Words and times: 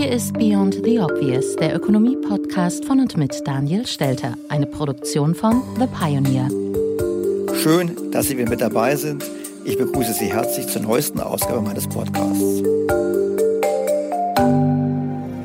Hier 0.00 0.12
ist 0.12 0.32
Beyond 0.32 0.76
the 0.82 0.98
Obvious, 0.98 1.56
der 1.56 1.76
Ökonomie-Podcast 1.76 2.86
von 2.86 3.00
und 3.00 3.18
mit 3.18 3.46
Daniel 3.46 3.86
Stelter, 3.86 4.34
eine 4.48 4.64
Produktion 4.64 5.34
von 5.34 5.62
The 5.78 5.86
Pioneer. 5.88 6.48
Schön, 7.62 8.10
dass 8.10 8.28
Sie 8.28 8.38
wieder 8.38 8.48
mit 8.48 8.62
dabei 8.62 8.96
sind. 8.96 9.22
Ich 9.66 9.76
begrüße 9.76 10.14
Sie 10.14 10.32
herzlich 10.32 10.68
zur 10.68 10.80
neuesten 10.80 11.20
Ausgabe 11.20 11.60
meines 11.60 11.86
Podcasts. 11.86 12.62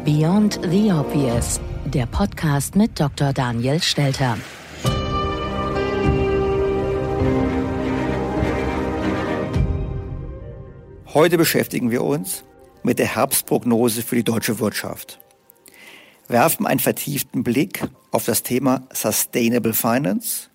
Beyond 0.06 0.62
the 0.72 0.90
Obvious, 0.90 1.60
der 1.94 2.06
Podcast 2.06 2.78
mit 2.78 2.98
Dr. 2.98 3.34
Daniel 3.34 3.82
Stelter. 3.82 4.38
Heute 11.14 11.38
beschäftigen 11.38 11.92
wir 11.92 12.06
uns 12.06 12.46
mit 12.86 13.00
der 13.00 13.16
Herbstprognose 13.16 14.04
für 14.04 14.16
die 14.16 14.24
deutsche 14.24 14.60
Wirtschaft. 14.60 15.20
Werfen 16.28 16.66
einen 16.66 16.80
vertieften 16.80 17.44
Blick 17.44 17.84
auf 18.12 18.26
das 18.26 18.44
Thema 18.44 18.88
Sustainable 18.94 19.74
Finance 19.74 20.50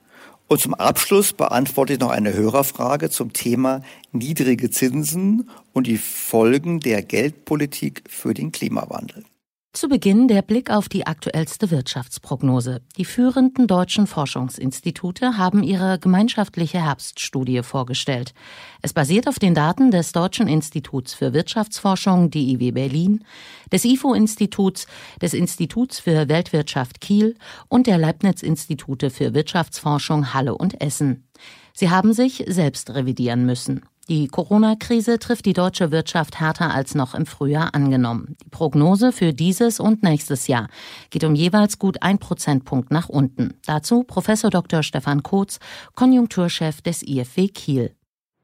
und 0.46 0.60
zum 0.60 0.74
Abschluss 0.74 1.32
beantworte 1.32 1.92
ich 1.92 2.00
noch 2.00 2.10
eine 2.10 2.32
Hörerfrage 2.32 3.10
zum 3.10 3.32
Thema 3.32 3.82
niedrige 4.12 4.70
Zinsen 4.70 5.48
und 5.72 5.86
die 5.86 5.98
Folgen 5.98 6.80
der 6.80 7.02
Geldpolitik 7.02 8.04
für 8.08 8.34
den 8.34 8.50
Klimawandel. 8.50 9.24
Zu 9.72 9.88
Beginn 9.88 10.26
der 10.26 10.42
Blick 10.42 10.68
auf 10.68 10.88
die 10.88 11.06
aktuellste 11.06 11.70
Wirtschaftsprognose. 11.70 12.82
Die 12.96 13.04
führenden 13.04 13.68
deutschen 13.68 14.08
Forschungsinstitute 14.08 15.38
haben 15.38 15.62
ihre 15.62 16.00
gemeinschaftliche 16.00 16.84
Herbststudie 16.84 17.62
vorgestellt. 17.62 18.34
Es 18.82 18.92
basiert 18.92 19.28
auf 19.28 19.38
den 19.38 19.54
Daten 19.54 19.92
des 19.92 20.10
Deutschen 20.10 20.48
Instituts 20.48 21.14
für 21.14 21.32
Wirtschaftsforschung 21.32 22.30
DIW 22.30 22.72
Berlin, 22.72 23.24
des 23.70 23.84
IFO-Instituts, 23.84 24.88
des 25.22 25.34
Instituts 25.34 26.00
für 26.00 26.28
Weltwirtschaft 26.28 27.00
Kiel 27.00 27.36
und 27.68 27.86
der 27.86 27.98
Leibniz-Institute 27.98 29.08
für 29.08 29.34
Wirtschaftsforschung 29.34 30.34
Halle 30.34 30.56
und 30.56 30.80
Essen. 30.80 31.28
Sie 31.74 31.90
haben 31.90 32.12
sich 32.12 32.44
selbst 32.48 32.90
revidieren 32.90 33.46
müssen. 33.46 33.82
Die 34.10 34.26
Corona-Krise 34.26 35.20
trifft 35.20 35.46
die 35.46 35.52
deutsche 35.52 35.92
Wirtschaft 35.92 36.40
härter 36.40 36.74
als 36.74 36.96
noch 36.96 37.14
im 37.14 37.26
Frühjahr 37.26 37.76
angenommen. 37.76 38.36
Die 38.44 38.48
Prognose 38.48 39.12
für 39.12 39.32
dieses 39.32 39.78
und 39.78 40.02
nächstes 40.02 40.48
Jahr 40.48 40.66
geht 41.10 41.22
um 41.22 41.36
jeweils 41.36 41.78
gut 41.78 42.02
ein 42.02 42.18
Prozentpunkt 42.18 42.90
nach 42.90 43.08
unten. 43.08 43.54
Dazu 43.66 44.02
Professor 44.02 44.50
Dr. 44.50 44.82
Stefan 44.82 45.22
Kotz, 45.22 45.60
Konjunkturchef 45.94 46.82
des 46.82 47.04
IFW 47.06 47.46
Kiel. 47.50 47.94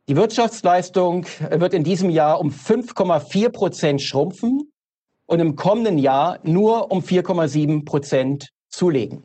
Die 0.08 0.14
Wirtschaftsleistung 0.14 1.26
wird 1.50 1.74
in 1.74 1.82
diesem 1.82 2.10
Jahr 2.10 2.38
um 2.38 2.50
5,4 2.50 3.48
Prozent 3.48 4.00
schrumpfen 4.00 4.70
und 5.26 5.40
im 5.40 5.56
kommenden 5.56 5.98
Jahr 5.98 6.38
nur 6.44 6.92
um 6.92 7.00
4,7 7.00 7.84
Prozent 7.84 8.50
zulegen. 8.68 9.24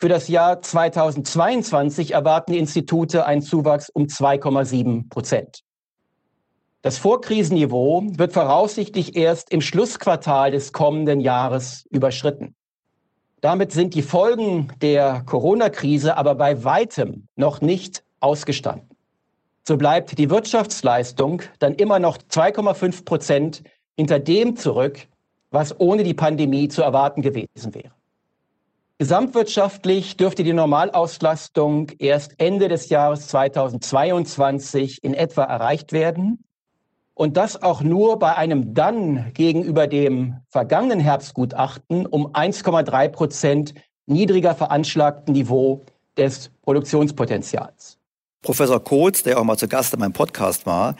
Für 0.00 0.08
das 0.08 0.28
Jahr 0.28 0.62
2022 0.62 2.12
erwarten 2.12 2.52
die 2.52 2.58
Institute 2.58 3.26
einen 3.26 3.42
Zuwachs 3.42 3.90
um 3.90 4.04
2,7 4.04 5.08
Prozent. 5.08 5.64
Das 6.82 6.98
Vorkrisenniveau 6.98 8.04
wird 8.10 8.32
voraussichtlich 8.32 9.16
erst 9.16 9.50
im 9.50 9.60
Schlussquartal 9.60 10.52
des 10.52 10.72
kommenden 10.72 11.18
Jahres 11.18 11.84
überschritten. 11.90 12.54
Damit 13.40 13.72
sind 13.72 13.94
die 13.94 14.02
Folgen 14.02 14.72
der 14.80 15.24
Corona-Krise 15.26 16.16
aber 16.16 16.36
bei 16.36 16.62
weitem 16.62 17.26
noch 17.34 17.60
nicht 17.60 18.04
ausgestanden. 18.20 18.88
So 19.66 19.76
bleibt 19.76 20.16
die 20.16 20.30
Wirtschaftsleistung 20.30 21.42
dann 21.58 21.74
immer 21.74 21.98
noch 21.98 22.18
2,5 22.18 23.04
Prozent 23.04 23.64
hinter 23.96 24.20
dem 24.20 24.54
zurück, 24.54 25.08
was 25.50 25.78
ohne 25.80 26.04
die 26.04 26.14
Pandemie 26.14 26.68
zu 26.68 26.82
erwarten 26.82 27.20
gewesen 27.20 27.74
wäre. 27.74 27.97
Gesamtwirtschaftlich 29.00 30.16
dürfte 30.16 30.42
die 30.42 30.52
Normalauslastung 30.52 31.92
erst 32.00 32.34
Ende 32.38 32.66
des 32.66 32.88
Jahres 32.88 33.28
2022 33.28 35.04
in 35.04 35.14
etwa 35.14 35.44
erreicht 35.44 35.92
werden. 35.92 36.42
Und 37.14 37.36
das 37.36 37.62
auch 37.62 37.80
nur 37.80 38.18
bei 38.18 38.34
einem 38.34 38.74
dann 38.74 39.32
gegenüber 39.34 39.86
dem 39.86 40.38
vergangenen 40.50 40.98
Herbstgutachten 40.98 42.06
um 42.06 42.32
1,3 42.32 43.08
Prozent 43.10 43.74
niedriger 44.06 44.56
veranschlagten 44.56 45.32
Niveau 45.32 45.84
des 46.16 46.50
Produktionspotenzials. 46.62 47.98
Professor 48.42 48.82
Kotz, 48.82 49.22
der 49.22 49.38
auch 49.38 49.44
mal 49.44 49.56
zu 49.56 49.68
Gast 49.68 49.94
in 49.94 50.00
meinem 50.00 50.12
Podcast 50.12 50.66
war, 50.66 50.96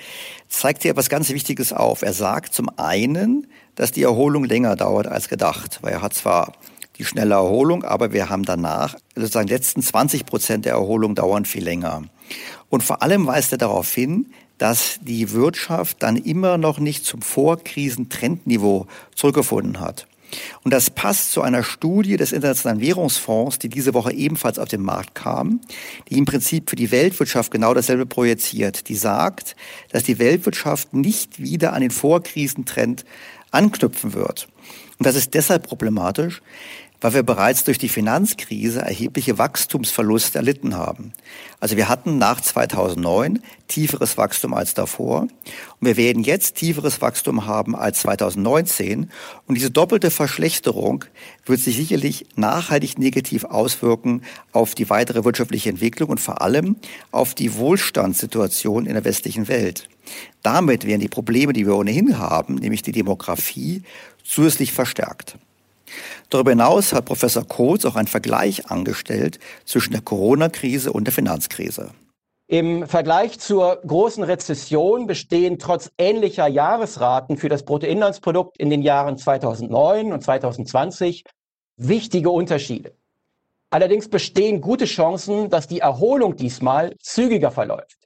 zeigt 0.46 0.82
hier 0.82 0.92
etwas 0.92 1.08
ganz 1.08 1.30
Wichtiges 1.30 1.72
auf. 1.72 2.02
Er 2.02 2.12
sagt 2.12 2.54
zum 2.54 2.68
einen, 2.76 3.48
dass 3.74 3.90
die 3.90 4.04
Erholung 4.04 4.44
länger 4.44 4.76
dauert 4.76 5.08
als 5.08 5.28
gedacht, 5.28 5.80
weil 5.82 5.94
er 5.94 6.02
hat 6.02 6.14
zwar 6.14 6.52
die 6.98 7.04
schnelle 7.04 7.34
Erholung, 7.34 7.84
aber 7.84 8.12
wir 8.12 8.28
haben 8.28 8.44
danach, 8.44 8.96
sozusagen 9.14 9.48
letzten 9.48 9.82
20 9.82 10.26
Prozent 10.26 10.64
der 10.64 10.72
Erholung 10.72 11.14
dauern 11.14 11.44
viel 11.44 11.64
länger. 11.64 12.02
Und 12.68 12.82
vor 12.82 13.02
allem 13.02 13.26
weist 13.26 13.52
er 13.52 13.58
darauf 13.58 13.92
hin, 13.92 14.26
dass 14.58 14.98
die 15.00 15.32
Wirtschaft 15.32 16.02
dann 16.02 16.16
immer 16.16 16.58
noch 16.58 16.80
nicht 16.80 17.04
zum 17.04 17.22
Vorkrisentrendniveau 17.22 18.86
zurückgefunden 19.14 19.80
hat. 19.80 20.06
Und 20.62 20.74
das 20.74 20.90
passt 20.90 21.32
zu 21.32 21.40
einer 21.40 21.62
Studie 21.62 22.16
des 22.16 22.32
Internationalen 22.32 22.82
Währungsfonds, 22.82 23.58
die 23.58 23.70
diese 23.70 23.94
Woche 23.94 24.12
ebenfalls 24.12 24.58
auf 24.58 24.68
den 24.68 24.82
Markt 24.82 25.14
kam, 25.14 25.60
die 26.10 26.18
im 26.18 26.26
Prinzip 26.26 26.68
für 26.68 26.76
die 26.76 26.90
Weltwirtschaft 26.90 27.50
genau 27.50 27.72
dasselbe 27.72 28.04
projiziert. 28.04 28.88
Die 28.88 28.94
sagt, 28.94 29.56
dass 29.90 30.02
die 30.02 30.18
Weltwirtschaft 30.18 30.92
nicht 30.92 31.40
wieder 31.40 31.72
an 31.72 31.80
den 31.80 31.90
Vorkrisentrend 31.90 33.06
anknüpfen 33.52 34.12
wird. 34.12 34.48
Und 34.98 35.06
das 35.06 35.14
ist 35.16 35.32
deshalb 35.34 35.66
problematisch, 35.66 36.42
weil 37.00 37.14
wir 37.14 37.22
bereits 37.22 37.64
durch 37.64 37.78
die 37.78 37.88
Finanzkrise 37.88 38.80
erhebliche 38.80 39.38
Wachstumsverluste 39.38 40.38
erlitten 40.38 40.76
haben. 40.76 41.12
Also 41.60 41.76
wir 41.76 41.88
hatten 41.88 42.18
nach 42.18 42.40
2009 42.40 43.40
tieferes 43.68 44.16
Wachstum 44.16 44.54
als 44.54 44.74
davor 44.74 45.22
und 45.22 45.86
wir 45.86 45.96
werden 45.96 46.22
jetzt 46.22 46.56
tieferes 46.56 47.00
Wachstum 47.00 47.46
haben 47.46 47.76
als 47.76 48.00
2019 48.00 49.10
und 49.46 49.54
diese 49.54 49.70
doppelte 49.70 50.10
Verschlechterung 50.10 51.04
wird 51.46 51.60
sich 51.60 51.76
sicherlich 51.76 52.26
nachhaltig 52.36 52.98
negativ 52.98 53.44
auswirken 53.44 54.22
auf 54.52 54.74
die 54.74 54.90
weitere 54.90 55.24
wirtschaftliche 55.24 55.70
Entwicklung 55.70 56.10
und 56.10 56.20
vor 56.20 56.42
allem 56.42 56.76
auf 57.10 57.34
die 57.34 57.54
Wohlstandssituation 57.54 58.86
in 58.86 58.94
der 58.94 59.04
westlichen 59.04 59.48
Welt. 59.48 59.88
Damit 60.42 60.86
werden 60.86 61.00
die 61.00 61.08
Probleme, 61.08 61.52
die 61.52 61.66
wir 61.66 61.76
ohnehin 61.76 62.18
haben, 62.18 62.54
nämlich 62.54 62.82
die 62.82 62.92
Demografie, 62.92 63.82
zusätzlich 64.24 64.72
verstärkt. 64.72 65.36
Darüber 66.30 66.50
hinaus 66.50 66.92
hat 66.92 67.04
Professor 67.06 67.44
Kohls 67.44 67.84
auch 67.84 67.96
einen 67.96 68.08
Vergleich 68.08 68.70
angestellt 68.70 69.38
zwischen 69.64 69.92
der 69.92 70.02
Corona-Krise 70.02 70.92
und 70.92 71.04
der 71.04 71.14
Finanzkrise. 71.14 71.90
Im 72.50 72.86
Vergleich 72.86 73.38
zur 73.38 73.76
großen 73.86 74.24
Rezession 74.24 75.06
bestehen 75.06 75.58
trotz 75.58 75.90
ähnlicher 75.98 76.46
Jahresraten 76.48 77.36
für 77.36 77.50
das 77.50 77.62
Bruttoinlandsprodukt 77.62 78.56
in 78.56 78.70
den 78.70 78.80
Jahren 78.80 79.18
2009 79.18 80.12
und 80.14 80.24
2020 80.24 81.24
wichtige 81.76 82.30
Unterschiede. 82.30 82.94
Allerdings 83.70 84.08
bestehen 84.08 84.62
gute 84.62 84.86
Chancen, 84.86 85.50
dass 85.50 85.68
die 85.68 85.80
Erholung 85.80 86.36
diesmal 86.36 86.96
zügiger 87.00 87.50
verläuft. 87.50 87.98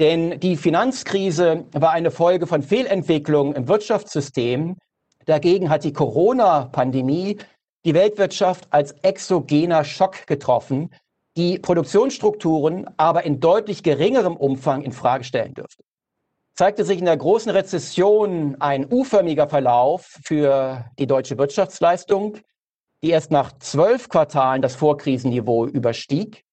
Denn 0.00 0.40
die 0.40 0.56
Finanzkrise 0.56 1.66
war 1.72 1.92
eine 1.92 2.10
Folge 2.10 2.48
von 2.48 2.62
Fehlentwicklungen 2.62 3.54
im 3.54 3.68
Wirtschaftssystem, 3.68 4.76
Dagegen 5.26 5.70
hat 5.70 5.84
die 5.84 5.92
Corona-Pandemie 5.92 7.38
die 7.84 7.94
Weltwirtschaft 7.94 8.66
als 8.70 8.92
exogener 9.02 9.84
Schock 9.84 10.26
getroffen, 10.26 10.90
die 11.36 11.58
Produktionsstrukturen 11.58 12.86
aber 12.96 13.24
in 13.24 13.40
deutlich 13.40 13.82
geringerem 13.82 14.36
Umfang 14.36 14.82
in 14.82 14.92
Frage 14.92 15.24
stellen 15.24 15.54
dürfte. 15.54 15.82
Zeigte 16.54 16.84
sich 16.84 17.00
in 17.00 17.04
der 17.04 17.16
großen 17.16 17.50
Rezession 17.50 18.56
ein 18.60 18.86
U-förmiger 18.90 19.48
Verlauf 19.48 20.18
für 20.22 20.84
die 20.98 21.06
deutsche 21.06 21.36
Wirtschaftsleistung, 21.36 22.38
die 23.02 23.10
erst 23.10 23.32
nach 23.32 23.52
zwölf 23.58 24.08
Quartalen 24.08 24.62
das 24.62 24.76
Vorkrisenniveau 24.76 25.66
überstieg, 25.66 26.44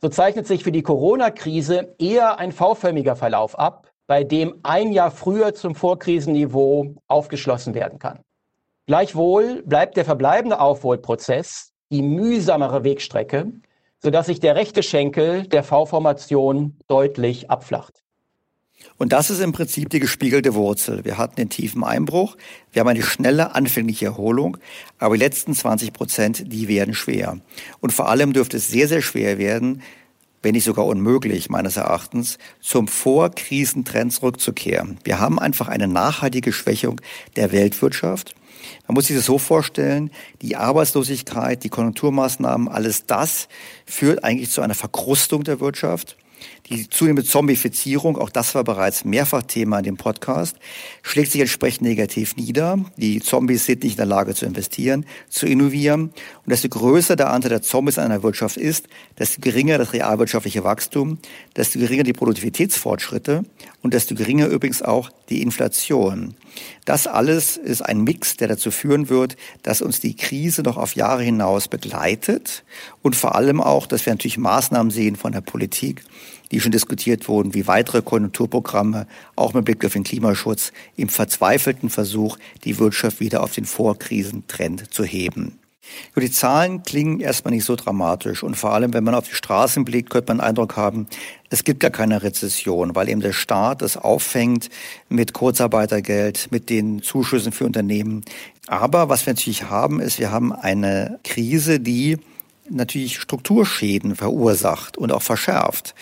so 0.00 0.08
zeichnet 0.08 0.46
sich 0.46 0.64
für 0.64 0.72
die 0.72 0.82
Corona-Krise 0.82 1.94
eher 1.98 2.38
ein 2.38 2.52
V-förmiger 2.52 3.16
Verlauf 3.16 3.58
ab, 3.58 3.90
bei 4.06 4.24
dem 4.24 4.54
ein 4.62 4.92
Jahr 4.92 5.10
früher 5.10 5.54
zum 5.54 5.74
Vorkrisenniveau 5.74 6.94
aufgeschlossen 7.08 7.74
werden 7.74 7.98
kann. 7.98 8.20
Gleichwohl 8.86 9.62
bleibt 9.64 9.96
der 9.96 10.04
verbleibende 10.04 10.60
Aufholprozess 10.60 11.72
die 11.90 12.02
mühsamere 12.02 12.84
Wegstrecke, 12.84 13.52
sodass 14.00 14.26
sich 14.26 14.40
der 14.40 14.54
rechte 14.54 14.82
Schenkel 14.82 15.46
der 15.48 15.64
V-Formation 15.64 16.76
deutlich 16.86 17.50
abflacht. 17.50 18.02
Und 18.98 19.12
das 19.12 19.30
ist 19.30 19.40
im 19.40 19.52
Prinzip 19.52 19.90
die 19.90 20.00
gespiegelte 20.00 20.54
Wurzel. 20.54 21.04
Wir 21.04 21.18
hatten 21.18 21.36
den 21.36 21.50
tiefen 21.50 21.82
Einbruch, 21.82 22.36
wir 22.72 22.80
haben 22.80 22.88
eine 22.88 23.02
schnelle 23.02 23.54
anfängliche 23.54 24.06
Erholung, 24.06 24.58
aber 24.98 25.16
die 25.16 25.24
letzten 25.24 25.54
20 25.54 25.92
Prozent, 25.92 26.52
die 26.52 26.68
werden 26.68 26.94
schwer. 26.94 27.40
Und 27.80 27.92
vor 27.92 28.08
allem 28.08 28.32
dürfte 28.32 28.58
es 28.58 28.68
sehr, 28.68 28.86
sehr 28.86 29.02
schwer 29.02 29.38
werden, 29.38 29.82
wenn 30.46 30.54
nicht 30.54 30.62
sogar 30.62 30.86
unmöglich 30.86 31.50
meines 31.50 31.76
Erachtens, 31.76 32.38
zum 32.60 32.86
Vorkrisentrend 32.86 34.12
zurückzukehren. 34.12 34.96
Wir 35.02 35.18
haben 35.18 35.40
einfach 35.40 35.66
eine 35.66 35.88
nachhaltige 35.88 36.52
Schwächung 36.52 37.00
der 37.34 37.50
Weltwirtschaft. 37.50 38.36
Man 38.86 38.94
muss 38.94 39.06
sich 39.06 39.16
das 39.16 39.24
so 39.24 39.38
vorstellen, 39.38 40.12
die 40.42 40.54
Arbeitslosigkeit, 40.54 41.64
die 41.64 41.68
Konjunkturmaßnahmen, 41.68 42.68
alles 42.68 43.06
das 43.06 43.48
führt 43.86 44.22
eigentlich 44.22 44.52
zu 44.52 44.60
einer 44.60 44.76
Verkrustung 44.76 45.42
der 45.42 45.58
Wirtschaft. 45.58 46.16
Die 46.68 46.90
zunehmende 46.90 47.24
Zombifizierung, 47.24 48.18
auch 48.18 48.28
das 48.28 48.56
war 48.56 48.64
bereits 48.64 49.04
mehrfach 49.04 49.42
Thema 49.42 49.78
in 49.78 49.84
dem 49.84 49.96
Podcast, 49.96 50.56
schlägt 51.02 51.30
sich 51.30 51.40
entsprechend 51.40 51.82
negativ 51.82 52.34
nieder. 52.34 52.78
Die 52.96 53.20
Zombies 53.20 53.66
sind 53.66 53.84
nicht 53.84 53.92
in 53.92 53.98
der 53.98 54.06
Lage 54.06 54.34
zu 54.34 54.46
investieren, 54.46 55.06
zu 55.28 55.46
innovieren. 55.46 56.10
Und 56.44 56.50
desto 56.50 56.68
größer 56.68 57.14
der 57.14 57.30
Anteil 57.30 57.50
der 57.50 57.62
Zombies 57.62 57.98
in 57.98 58.02
einer 58.02 58.24
Wirtschaft 58.24 58.56
ist, 58.56 58.88
desto 59.16 59.40
geringer 59.40 59.78
das 59.78 59.92
realwirtschaftliche 59.92 60.64
Wachstum, 60.64 61.18
desto 61.54 61.78
geringer 61.78 62.02
die 62.02 62.12
Produktivitätsfortschritte 62.12 63.44
und 63.82 63.94
desto 63.94 64.16
geringer 64.16 64.48
übrigens 64.48 64.82
auch 64.82 65.10
die 65.28 65.42
Inflation. 65.42 66.34
Das 66.84 67.06
alles 67.06 67.56
ist 67.56 67.82
ein 67.82 68.02
Mix, 68.02 68.36
der 68.36 68.48
dazu 68.48 68.70
führen 68.70 69.08
wird, 69.08 69.36
dass 69.62 69.82
uns 69.82 70.00
die 70.00 70.16
Krise 70.16 70.62
noch 70.62 70.76
auf 70.78 70.96
Jahre 70.96 71.22
hinaus 71.22 71.68
begleitet 71.68 72.64
und 73.02 73.14
vor 73.14 73.36
allem 73.36 73.60
auch, 73.60 73.86
dass 73.86 74.04
wir 74.06 74.12
natürlich 74.12 74.38
Maßnahmen 74.38 74.90
sehen 74.90 75.16
von 75.16 75.32
der 75.32 75.42
Politik, 75.42 76.02
die 76.50 76.60
schon 76.60 76.72
diskutiert 76.72 77.28
wurden, 77.28 77.54
wie 77.54 77.66
weitere 77.66 78.02
Konjunkturprogramme, 78.02 79.06
auch 79.34 79.54
mit 79.54 79.64
Blick 79.64 79.84
auf 79.84 79.92
den 79.92 80.04
Klimaschutz, 80.04 80.72
im 80.96 81.08
verzweifelten 81.08 81.90
Versuch, 81.90 82.38
die 82.64 82.78
Wirtschaft 82.78 83.20
wieder 83.20 83.42
auf 83.42 83.52
den 83.52 83.64
Vorkrisentrend 83.64 84.92
zu 84.92 85.04
heben. 85.04 85.58
Die 86.16 86.30
Zahlen 86.30 86.82
klingen 86.82 87.20
erstmal 87.20 87.54
nicht 87.54 87.64
so 87.64 87.76
dramatisch 87.76 88.42
und 88.42 88.56
vor 88.56 88.72
allem, 88.72 88.92
wenn 88.92 89.04
man 89.04 89.14
auf 89.14 89.28
die 89.28 89.34
Straßen 89.34 89.84
blickt, 89.84 90.10
könnte 90.10 90.28
man 90.30 90.38
den 90.38 90.46
Eindruck 90.46 90.76
haben, 90.76 91.06
es 91.50 91.62
gibt 91.62 91.80
gar 91.80 91.90
keine 91.90 92.22
Rezession, 92.22 92.96
weil 92.96 93.08
eben 93.08 93.20
der 93.20 93.32
Staat 93.32 93.82
es 93.82 93.96
auffängt 93.96 94.68
mit 95.08 95.32
Kurzarbeitergeld, 95.32 96.48
mit 96.50 96.70
den 96.70 97.02
Zuschüssen 97.02 97.52
für 97.52 97.64
Unternehmen. 97.64 98.24
Aber 98.66 99.08
was 99.08 99.26
wir 99.26 99.34
natürlich 99.34 99.64
haben, 99.64 100.00
ist, 100.00 100.18
wir 100.18 100.32
haben 100.32 100.52
eine 100.52 101.20
Krise, 101.22 101.78
die 101.78 102.18
natürlich 102.70 103.18
Strukturschäden 103.20 104.16
verursacht 104.16 104.96
und 104.98 105.12
auch 105.12 105.22
verschärft. 105.22 105.94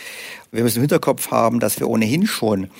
Wir 0.52 0.62
müssen 0.62 0.78
im 0.78 0.82
Hinterkopf 0.82 1.30
haben, 1.30 1.60
dass 1.60 1.80
wir 1.80 1.88
ohnehin 1.88 2.26
schon 2.26 2.70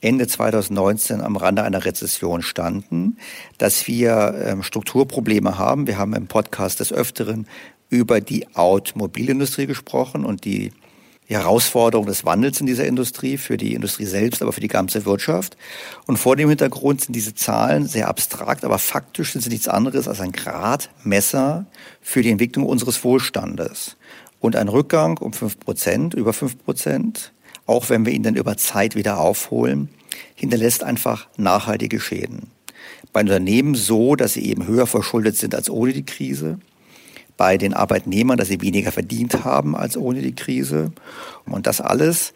Ende 0.00 0.26
2019 0.26 1.20
am 1.20 1.36
Rande 1.36 1.62
einer 1.62 1.84
Rezession 1.84 2.42
standen, 2.42 3.18
dass 3.58 3.86
wir 3.86 4.34
ähm, 4.44 4.62
Strukturprobleme 4.62 5.58
haben. 5.58 5.86
Wir 5.86 5.96
haben 5.96 6.14
im 6.14 6.26
Podcast 6.26 6.80
des 6.80 6.92
Öfteren 6.92 7.46
über 7.88 8.20
die 8.20 8.46
Automobilindustrie 8.54 9.66
gesprochen 9.66 10.24
und 10.24 10.44
die 10.44 10.72
die 11.32 11.38
Herausforderung 11.38 12.04
des 12.04 12.26
Wandels 12.26 12.60
in 12.60 12.66
dieser 12.66 12.84
Industrie, 12.84 13.38
für 13.38 13.56
die 13.56 13.72
Industrie 13.72 14.04
selbst, 14.04 14.42
aber 14.42 14.52
für 14.52 14.60
die 14.60 14.68
ganze 14.68 15.06
Wirtschaft. 15.06 15.56
Und 16.06 16.18
vor 16.18 16.36
dem 16.36 16.50
Hintergrund 16.50 17.00
sind 17.00 17.16
diese 17.16 17.34
Zahlen 17.34 17.86
sehr 17.86 18.08
abstrakt, 18.08 18.66
aber 18.66 18.78
faktisch 18.78 19.32
sind 19.32 19.40
sie 19.40 19.48
nichts 19.48 19.66
anderes 19.66 20.08
als 20.08 20.20
ein 20.20 20.32
Gradmesser 20.32 21.64
für 22.02 22.20
die 22.20 22.30
Entwicklung 22.30 22.66
unseres 22.66 23.02
Wohlstandes. 23.02 23.96
Und 24.40 24.56
ein 24.56 24.68
Rückgang 24.68 25.16
um 25.16 25.32
fünf 25.32 25.58
Prozent, 25.58 26.12
über 26.12 26.34
fünf 26.34 26.62
Prozent, 26.62 27.32
auch 27.64 27.88
wenn 27.88 28.04
wir 28.04 28.12
ihn 28.12 28.24
dann 28.24 28.36
über 28.36 28.58
Zeit 28.58 28.94
wieder 28.94 29.18
aufholen, 29.18 29.88
hinterlässt 30.34 30.84
einfach 30.84 31.28
nachhaltige 31.38 31.98
Schäden. 31.98 32.50
Bei 33.14 33.20
Unternehmen 33.20 33.74
so, 33.74 34.16
dass 34.16 34.34
sie 34.34 34.44
eben 34.44 34.66
höher 34.66 34.86
verschuldet 34.86 35.38
sind 35.38 35.54
als 35.54 35.70
ohne 35.70 35.94
die 35.94 36.04
Krise 36.04 36.58
bei 37.36 37.58
den 37.58 37.74
Arbeitnehmern, 37.74 38.36
dass 38.36 38.48
sie 38.48 38.60
weniger 38.60 38.92
verdient 38.92 39.44
haben 39.44 39.76
als 39.76 39.96
ohne 39.96 40.22
die 40.22 40.34
Krise. 40.34 40.92
Und 41.46 41.66
das 41.66 41.80
alles 41.80 42.32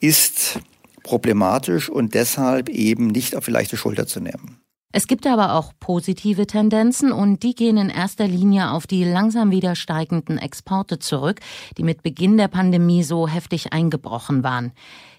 ist 0.00 0.60
problematisch 1.02 1.88
und 1.88 2.14
deshalb 2.14 2.68
eben 2.68 3.08
nicht 3.08 3.36
auf 3.36 3.44
die 3.44 3.50
leichte 3.50 3.76
Schulter 3.76 4.06
zu 4.06 4.20
nehmen. 4.20 4.62
Es 4.94 5.06
gibt 5.06 5.26
aber 5.26 5.54
auch 5.54 5.72
positive 5.80 6.46
Tendenzen 6.46 7.12
und 7.12 7.42
die 7.42 7.54
gehen 7.54 7.78
in 7.78 7.88
erster 7.88 8.28
Linie 8.28 8.72
auf 8.72 8.86
die 8.86 9.04
langsam 9.04 9.50
wieder 9.50 9.74
steigenden 9.74 10.36
Exporte 10.36 10.98
zurück, 10.98 11.40
die 11.78 11.82
mit 11.82 12.02
Beginn 12.02 12.36
der 12.36 12.48
Pandemie 12.48 13.02
so 13.02 13.26
heftig 13.26 13.72
eingebrochen 13.72 14.44
waren. 14.44 14.72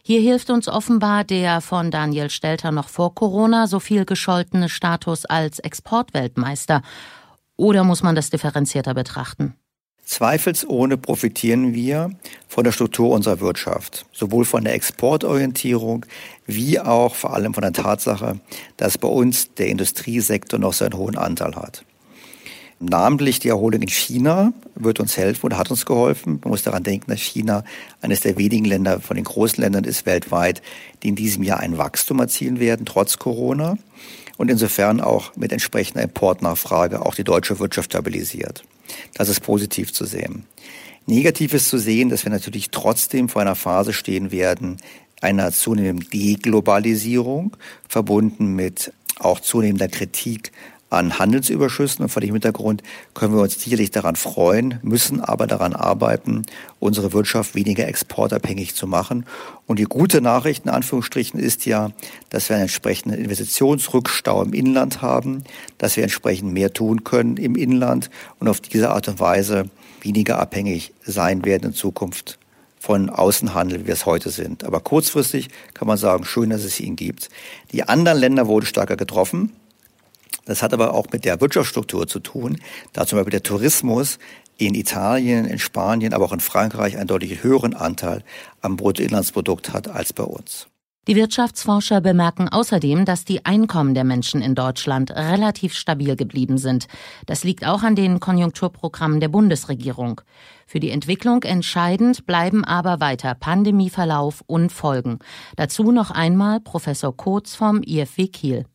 Hier 0.03 0.21
hilft 0.21 0.51
uns 0.51 0.67
offenbar 0.67 1.23
der 1.23 1.59
von 1.59 1.89
Daniel 1.89 2.29
Stelter 2.29 2.71
noch 2.71 2.87
vor 2.87 3.15
Corona 3.15 3.65
so 3.65 3.79
viel 3.79 4.05
gescholtene 4.05 4.69
Status 4.69 5.25
als 5.25 5.57
Exportweltmeister. 5.57 6.83
Oder 7.63 7.85
muss 7.85 8.03
man 8.03 8.13
das 8.13 8.29
differenzierter 8.29 8.93
betrachten? 8.93 9.53
Zweifelsohne 10.03 10.97
profitieren 10.97 11.73
wir 11.73 12.09
von 12.49 12.65
der 12.65 12.73
Struktur 12.73 13.11
unserer 13.11 13.39
Wirtschaft, 13.39 14.05
sowohl 14.11 14.43
von 14.43 14.65
der 14.65 14.73
Exportorientierung 14.73 16.05
wie 16.45 16.81
auch 16.81 17.15
vor 17.15 17.33
allem 17.33 17.53
von 17.53 17.61
der 17.61 17.71
Tatsache, 17.71 18.41
dass 18.75 18.97
bei 18.97 19.07
uns 19.07 19.53
der 19.53 19.67
Industriesektor 19.67 20.59
noch 20.59 20.73
seinen 20.73 20.97
hohen 20.97 21.17
Anteil 21.17 21.55
hat. 21.55 21.85
Namentlich 22.81 23.39
die 23.39 23.47
Erholung 23.47 23.81
in 23.81 23.87
China 23.87 24.51
wird 24.75 24.99
uns 24.99 25.15
helfen 25.15 25.45
oder 25.45 25.57
hat 25.57 25.71
uns 25.71 25.85
geholfen. 25.85 26.41
Man 26.43 26.49
muss 26.49 26.63
daran 26.63 26.83
denken, 26.83 27.11
dass 27.11 27.21
China 27.21 27.63
eines 28.01 28.19
der 28.19 28.37
wenigen 28.37 28.65
Länder 28.65 28.99
von 28.99 29.15
den 29.15 29.23
großen 29.23 29.63
Ländern 29.63 29.85
ist 29.85 30.05
weltweit, 30.05 30.61
die 31.01 31.07
in 31.07 31.15
diesem 31.15 31.43
Jahr 31.43 31.61
ein 31.61 31.77
Wachstum 31.77 32.19
erzielen 32.19 32.59
werden, 32.59 32.85
trotz 32.85 33.19
Corona. 33.19 33.77
Und 34.37 34.49
insofern 34.49 34.99
auch 34.99 35.35
mit 35.35 35.51
entsprechender 35.51 36.01
Importnachfrage 36.01 37.05
auch 37.05 37.15
die 37.15 37.23
deutsche 37.23 37.59
Wirtschaft 37.59 37.91
stabilisiert. 37.91 38.63
Das 39.13 39.29
ist 39.29 39.41
positiv 39.41 39.93
zu 39.93 40.05
sehen. 40.05 40.45
Negativ 41.05 41.53
ist 41.53 41.69
zu 41.69 41.77
sehen, 41.77 42.09
dass 42.09 42.23
wir 42.23 42.31
natürlich 42.31 42.71
trotzdem 42.71 43.29
vor 43.29 43.41
einer 43.41 43.55
Phase 43.55 43.93
stehen 43.93 44.31
werden, 44.31 44.77
einer 45.21 45.51
zunehmenden 45.51 46.09
Deglobalisierung, 46.09 47.55
verbunden 47.87 48.53
mit 48.55 48.91
auch 49.19 49.39
zunehmender 49.39 49.87
Kritik 49.87 50.51
an 50.93 51.19
Handelsüberschüssen. 51.19 52.03
Und 52.03 52.09
vor 52.09 52.21
dem 52.21 52.33
Hintergrund 52.33 52.83
können 53.13 53.33
wir 53.35 53.41
uns 53.41 53.61
sicherlich 53.61 53.91
daran 53.91 54.15
freuen, 54.15 54.79
müssen 54.81 55.21
aber 55.21 55.47
daran 55.47 55.73
arbeiten, 55.73 56.43
unsere 56.79 57.13
Wirtschaft 57.13 57.55
weniger 57.55 57.87
exportabhängig 57.87 58.75
zu 58.75 58.87
machen. 58.87 59.25
Und 59.65 59.79
die 59.79 59.85
gute 59.85 60.21
Nachricht 60.21 60.65
in 60.65 60.71
Anführungsstrichen 60.71 61.39
ist 61.39 61.65
ja, 61.65 61.91
dass 62.29 62.49
wir 62.49 62.55
einen 62.55 62.63
entsprechenden 62.63 63.19
Investitionsrückstau 63.19 64.43
im 64.43 64.53
Inland 64.53 65.01
haben, 65.01 65.43
dass 65.77 65.95
wir 65.97 66.03
entsprechend 66.03 66.53
mehr 66.53 66.73
tun 66.73 67.03
können 67.03 67.37
im 67.37 67.55
Inland 67.55 68.09
und 68.39 68.47
auf 68.47 68.61
diese 68.61 68.91
Art 68.91 69.07
und 69.07 69.19
Weise 69.19 69.69
weniger 70.01 70.39
abhängig 70.39 70.93
sein 71.05 71.45
werden 71.45 71.69
in 71.69 71.73
Zukunft 71.73 72.37
von 72.83 73.09
Außenhandel, 73.09 73.79
wie 73.79 73.87
wir 73.87 73.93
es 73.93 74.05
heute 74.05 74.29
sind. 74.29 74.65
Aber 74.65 74.81
kurzfristig 74.81 75.47
kann 75.73 75.87
man 75.87 75.97
sagen, 75.97 76.25
schön, 76.25 76.49
dass 76.49 76.65
es 76.65 76.81
ihn 76.81 76.97
gibt. 76.97 77.29
Die 77.71 77.83
anderen 77.83 78.17
Länder 78.17 78.47
wurden 78.47 78.65
stärker 78.65 78.97
getroffen. 78.97 79.53
Das 80.45 80.61
hat 80.61 80.73
aber 80.73 80.93
auch 80.93 81.07
mit 81.11 81.25
der 81.25 81.39
Wirtschaftsstruktur 81.39 82.07
zu 82.07 82.19
tun, 82.19 82.57
da 82.91 83.05
zum 83.05 83.17
Beispiel 83.17 83.31
der 83.31 83.43
Tourismus 83.43 84.19
in 84.57 84.75
Italien, 84.75 85.45
in 85.45 85.59
Spanien, 85.59 86.13
aber 86.13 86.25
auch 86.25 86.33
in 86.33 86.39
Frankreich 86.39 86.97
einen 86.97 87.07
deutlich 87.07 87.43
höheren 87.43 87.73
Anteil 87.73 88.23
am 88.61 88.77
Bruttoinlandsprodukt 88.77 89.73
hat 89.73 89.87
als 89.87 90.13
bei 90.13 90.23
uns. 90.23 90.67
Die 91.05 91.17
Wirtschaftsforscher 91.17 91.99
bemerken 91.99 92.47
außerdem, 92.47 93.03
dass 93.03 93.25
die 93.25 93.43
Einkommen 93.45 93.93
der 93.93 94.05
Menschen 94.05 94.41
in 94.41 94.55
Deutschland 94.55 95.11
relativ 95.11 95.73
stabil 95.73 96.15
geblieben 96.15 96.57
sind. 96.57 96.87
Das 97.25 97.43
liegt 97.43 97.67
auch 97.67 97.83
an 97.83 97.95
den 97.97 98.21
Konjunkturprogrammen 98.21 99.19
der 99.19 99.27
Bundesregierung. 99.27 100.21
Für 100.65 100.79
die 100.79 100.91
Entwicklung 100.91 101.43
entscheidend 101.43 102.25
bleiben 102.25 102.63
aber 102.63 103.01
weiter 103.01 103.35
Pandemieverlauf 103.35 104.43
und 104.47 104.71
Folgen. 104.71 105.19
Dazu 105.57 105.91
noch 105.91 106.09
einmal 106.09 106.61
Professor 106.61 107.15
Kotz 107.15 107.53
vom 107.53 107.81
IFW 107.83 108.27
Kiel. 108.27 108.65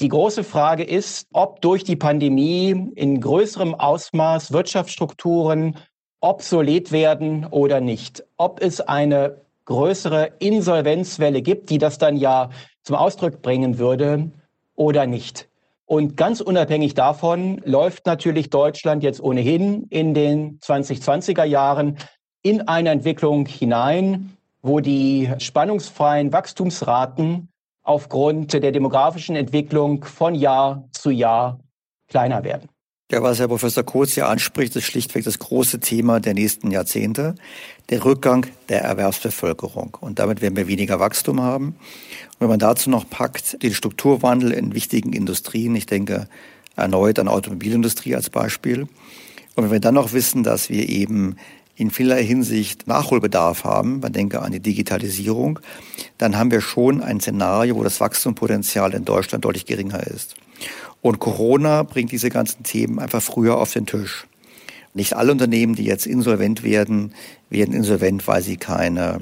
Die 0.00 0.08
große 0.08 0.42
Frage 0.42 0.82
ist, 0.82 1.28
ob 1.32 1.60
durch 1.60 1.84
die 1.84 1.94
Pandemie 1.94 2.90
in 2.96 3.20
größerem 3.20 3.76
Ausmaß 3.76 4.52
Wirtschaftsstrukturen 4.52 5.76
obsolet 6.20 6.90
werden 6.90 7.46
oder 7.46 7.80
nicht. 7.80 8.24
Ob 8.36 8.60
es 8.60 8.80
eine 8.80 9.42
größere 9.66 10.32
Insolvenzwelle 10.40 11.42
gibt, 11.42 11.70
die 11.70 11.78
das 11.78 11.98
dann 11.98 12.16
ja 12.16 12.50
zum 12.82 12.96
Ausdruck 12.96 13.40
bringen 13.40 13.78
würde 13.78 14.32
oder 14.74 15.06
nicht. 15.06 15.48
Und 15.86 16.16
ganz 16.16 16.40
unabhängig 16.40 16.94
davon 16.94 17.60
läuft 17.64 18.04
natürlich 18.06 18.50
Deutschland 18.50 19.04
jetzt 19.04 19.22
ohnehin 19.22 19.84
in 19.90 20.12
den 20.12 20.58
2020er 20.58 21.44
Jahren 21.44 21.98
in 22.42 22.66
eine 22.66 22.90
Entwicklung 22.90 23.46
hinein, 23.46 24.36
wo 24.60 24.80
die 24.80 25.30
spannungsfreien 25.38 26.32
Wachstumsraten 26.32 27.48
aufgrund 27.84 28.52
der 28.52 28.72
demografischen 28.72 29.36
Entwicklung 29.36 30.04
von 30.04 30.34
Jahr 30.34 30.88
zu 30.90 31.10
Jahr 31.10 31.60
kleiner 32.08 32.42
werden. 32.42 32.68
Ja, 33.12 33.22
was 33.22 33.38
Herr 33.38 33.48
Professor 33.48 33.84
Kurz 33.84 34.14
hier 34.14 34.28
anspricht, 34.28 34.74
ist 34.74 34.84
schlichtweg 34.84 35.24
das 35.24 35.38
große 35.38 35.78
Thema 35.78 36.20
der 36.20 36.32
nächsten 36.32 36.70
Jahrzehnte, 36.70 37.34
der 37.90 38.04
Rückgang 38.04 38.46
der 38.70 38.82
Erwerbsbevölkerung. 38.82 39.98
Und 40.00 40.18
damit 40.18 40.40
werden 40.40 40.56
wir 40.56 40.66
weniger 40.66 40.98
Wachstum 40.98 41.42
haben. 41.42 41.66
Und 41.66 42.40
wenn 42.40 42.48
man 42.48 42.58
dazu 42.58 42.88
noch 42.88 43.08
packt, 43.08 43.62
den 43.62 43.74
Strukturwandel 43.74 44.52
in 44.52 44.74
wichtigen 44.74 45.12
Industrien, 45.12 45.76
ich 45.76 45.84
denke 45.84 46.28
erneut 46.76 47.18
an 47.18 47.28
Automobilindustrie 47.28 48.16
als 48.16 48.30
Beispiel. 48.30 48.88
Und 49.54 49.64
wenn 49.64 49.70
wir 49.70 49.80
dann 49.80 49.94
noch 49.94 50.14
wissen, 50.14 50.42
dass 50.42 50.70
wir 50.70 50.88
eben 50.88 51.36
in 51.76 51.90
vielerlei 51.90 52.24
Hinsicht 52.24 52.86
Nachholbedarf 52.86 53.64
haben, 53.64 54.00
man 54.00 54.12
denke 54.12 54.42
an 54.42 54.52
die 54.52 54.60
Digitalisierung, 54.60 55.58
dann 56.18 56.36
haben 56.36 56.50
wir 56.50 56.60
schon 56.60 57.02
ein 57.02 57.20
Szenario, 57.20 57.76
wo 57.76 57.82
das 57.82 58.00
Wachstumspotenzial 58.00 58.94
in 58.94 59.04
Deutschland 59.04 59.44
deutlich 59.44 59.66
geringer 59.66 60.06
ist. 60.06 60.36
Und 61.00 61.18
Corona 61.18 61.82
bringt 61.82 62.12
diese 62.12 62.30
ganzen 62.30 62.62
Themen 62.62 62.98
einfach 62.98 63.22
früher 63.22 63.58
auf 63.58 63.72
den 63.72 63.86
Tisch. 63.86 64.26
Nicht 64.94 65.14
alle 65.14 65.32
Unternehmen, 65.32 65.74
die 65.74 65.84
jetzt 65.84 66.06
insolvent 66.06 66.62
werden, 66.62 67.12
werden 67.50 67.74
insolvent, 67.74 68.26
weil 68.28 68.42
sie 68.42 68.56
keine 68.56 69.20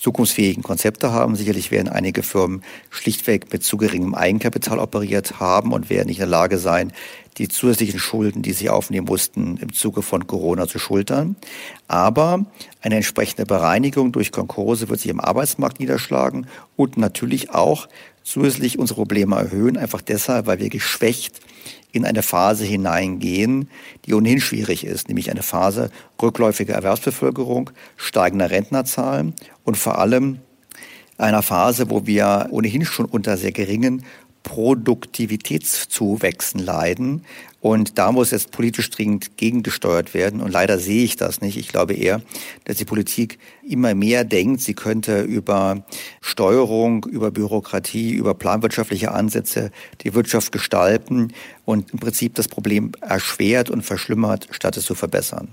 zukunftsfähigen 0.00 0.62
Konzepte 0.62 1.12
haben. 1.12 1.36
Sicherlich 1.36 1.70
werden 1.70 1.88
einige 1.88 2.22
Firmen 2.22 2.62
schlichtweg 2.88 3.52
mit 3.52 3.62
zu 3.62 3.76
geringem 3.76 4.14
Eigenkapital 4.14 4.78
operiert 4.78 5.38
haben 5.38 5.72
und 5.72 5.90
werden 5.90 6.08
nicht 6.08 6.18
in 6.18 6.22
der 6.22 6.28
Lage 6.28 6.58
sein, 6.58 6.92
die 7.36 7.48
zusätzlichen 7.48 8.00
Schulden, 8.00 8.42
die 8.42 8.52
sie 8.52 8.70
aufnehmen 8.70 9.06
mussten, 9.06 9.58
im 9.58 9.72
Zuge 9.72 10.02
von 10.02 10.26
Corona 10.26 10.66
zu 10.66 10.78
schultern. 10.78 11.36
Aber 11.86 12.46
eine 12.80 12.96
entsprechende 12.96 13.46
Bereinigung 13.46 14.10
durch 14.10 14.32
Konkurse 14.32 14.88
wird 14.88 15.00
sich 15.00 15.10
im 15.10 15.20
Arbeitsmarkt 15.20 15.80
niederschlagen 15.80 16.46
und 16.76 16.96
natürlich 16.96 17.50
auch 17.50 17.86
zusätzlich 18.22 18.78
unsere 18.78 19.00
Probleme 19.00 19.36
erhöhen, 19.36 19.76
einfach 19.76 20.00
deshalb, 20.00 20.46
weil 20.46 20.58
wir 20.58 20.70
geschwächt 20.70 21.40
in 21.92 22.04
eine 22.04 22.22
Phase 22.22 22.64
hineingehen, 22.64 23.68
die 24.06 24.14
ohnehin 24.14 24.40
schwierig 24.40 24.84
ist, 24.84 25.08
nämlich 25.08 25.30
eine 25.30 25.42
Phase 25.42 25.90
rückläufiger 26.20 26.74
Erwerbsbevölkerung, 26.74 27.70
steigender 27.96 28.50
Rentnerzahlen 28.50 29.34
und 29.64 29.76
vor 29.76 29.98
allem 29.98 30.40
einer 31.18 31.42
Phase, 31.42 31.90
wo 31.90 32.06
wir 32.06 32.48
ohnehin 32.50 32.84
schon 32.84 33.06
unter 33.06 33.36
sehr 33.36 33.52
geringen 33.52 34.04
Produktivitätszuwächsen 34.42 36.60
leiden. 36.60 37.24
Und 37.60 37.98
da 37.98 38.10
muss 38.10 38.30
jetzt 38.30 38.52
politisch 38.52 38.88
dringend 38.90 39.36
gegengesteuert 39.36 40.14
werden. 40.14 40.40
Und 40.40 40.50
leider 40.50 40.78
sehe 40.78 41.04
ich 41.04 41.16
das 41.16 41.42
nicht. 41.42 41.58
Ich 41.58 41.68
glaube 41.68 41.92
eher, 41.92 42.22
dass 42.64 42.78
die 42.78 42.86
Politik 42.86 43.38
immer 43.62 43.94
mehr 43.94 44.24
denkt, 44.24 44.62
sie 44.62 44.72
könnte 44.74 45.20
über 45.22 45.84
Steuerung, 46.22 47.04
über 47.04 47.30
Bürokratie, 47.30 48.12
über 48.12 48.32
planwirtschaftliche 48.34 49.12
Ansätze 49.12 49.70
die 50.00 50.14
Wirtschaft 50.14 50.52
gestalten 50.52 51.34
und 51.66 51.92
im 51.92 51.98
Prinzip 51.98 52.34
das 52.34 52.48
Problem 52.48 52.92
erschwert 53.02 53.68
und 53.68 53.82
verschlimmert, 53.82 54.48
statt 54.52 54.78
es 54.78 54.86
zu 54.86 54.94
verbessern. 54.94 55.48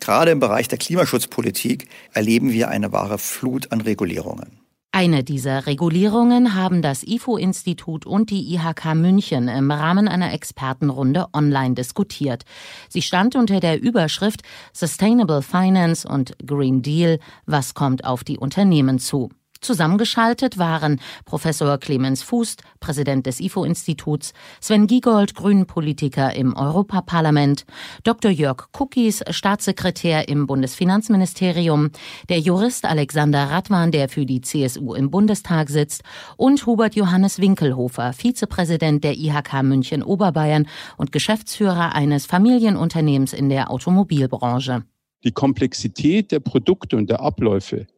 Gerade 0.00 0.30
im 0.30 0.40
Bereich 0.40 0.68
der 0.68 0.78
Klimaschutzpolitik 0.78 1.88
erleben 2.12 2.52
wir 2.52 2.68
eine 2.68 2.92
wahre 2.92 3.18
Flut 3.18 3.72
an 3.72 3.80
Regulierungen. 3.80 4.65
Eine 4.98 5.22
dieser 5.22 5.66
Regulierungen 5.66 6.54
haben 6.54 6.80
das 6.80 7.02
IFO-Institut 7.02 8.06
und 8.06 8.30
die 8.30 8.54
IHK 8.54 8.94
München 8.94 9.46
im 9.46 9.70
Rahmen 9.70 10.08
einer 10.08 10.32
Expertenrunde 10.32 11.26
online 11.34 11.74
diskutiert. 11.74 12.46
Sie 12.88 13.02
stand 13.02 13.36
unter 13.36 13.60
der 13.60 13.78
Überschrift 13.78 14.40
Sustainable 14.72 15.42
Finance 15.42 16.08
und 16.08 16.34
Green 16.46 16.80
Deal. 16.80 17.18
Was 17.44 17.74
kommt 17.74 18.06
auf 18.06 18.24
die 18.24 18.38
Unternehmen 18.38 18.98
zu? 18.98 19.28
Zusammengeschaltet 19.66 20.58
waren 20.58 21.00
Professor 21.24 21.76
Clemens 21.78 22.22
Fußt, 22.22 22.62
Präsident 22.78 23.26
des 23.26 23.40
IFO-Instituts, 23.40 24.32
Sven 24.60 24.86
Giegold, 24.86 25.34
Grünen-Politiker 25.34 26.32
im 26.34 26.54
Europaparlament, 26.54 27.64
Dr. 28.04 28.30
Jörg 28.30 28.68
Kuckis, 28.70 29.24
Staatssekretär 29.28 30.28
im 30.28 30.46
Bundesfinanzministerium, 30.46 31.90
der 32.28 32.38
Jurist 32.38 32.84
Alexander 32.84 33.50
Radwan, 33.50 33.90
der 33.90 34.08
für 34.08 34.24
die 34.24 34.40
CSU 34.40 34.94
im 34.94 35.10
Bundestag 35.10 35.68
sitzt, 35.68 36.04
und 36.36 36.64
Hubert 36.64 36.94
Johannes 36.94 37.40
Winkelhofer, 37.40 38.12
Vizepräsident 38.12 39.02
der 39.02 39.16
IHK 39.16 39.64
München 39.64 40.04
Oberbayern 40.04 40.68
und 40.96 41.10
Geschäftsführer 41.10 41.92
eines 41.92 42.24
Familienunternehmens 42.24 43.32
in 43.32 43.48
der 43.48 43.72
Automobilbranche. 43.72 44.84
Die 45.24 45.32
Komplexität 45.32 46.30
der 46.30 46.38
Produkte 46.38 46.96
und 46.96 47.10
der 47.10 47.18
Abläufe 47.18 47.88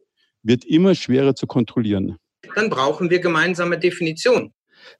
wird 0.43 0.65
immer 0.65 0.95
schwerer 0.95 1.35
zu 1.35 1.47
kontrollieren. 1.47 2.17
Dann 2.55 2.69
brauchen 2.69 3.09
wir 3.09 3.19
gemeinsame 3.19 3.77
Definitionen. 3.77 4.53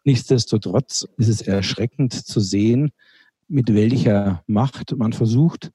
Nichtsdestotrotz 0.04 1.08
ist 1.18 1.30
es 1.30 1.42
erschreckend 1.42 2.14
zu 2.14 2.40
sehen, 2.40 2.92
mit 3.48 3.74
welcher 3.74 4.44
Macht 4.48 4.96
man 4.96 5.14
versucht, 5.14 5.72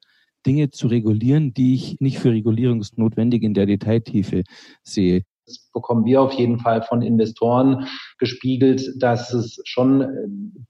Dinge 0.47 0.71
zu 0.71 0.89
regulieren, 0.89 1.55
die 1.55 1.75
ich 1.75 2.01
nicht 2.01 2.19
für 2.19 2.31
regulierungsnotwendig 2.31 3.43
in 3.43 3.55
der 3.55 3.67
Detailtiefe 3.67 4.45
sehe. 4.83 5.23
Das 5.47 5.71
bekommen 5.73 6.05
wir 6.05 6.23
auf 6.23 6.33
jeden 6.33 6.59
Fall 6.59 6.83
von 6.83 7.03
Investoren 7.03 7.87
gespiegelt, 8.19 8.83
dass 8.97 9.33
es 9.35 9.61
schon 9.65 10.01
äh, 10.01 10.07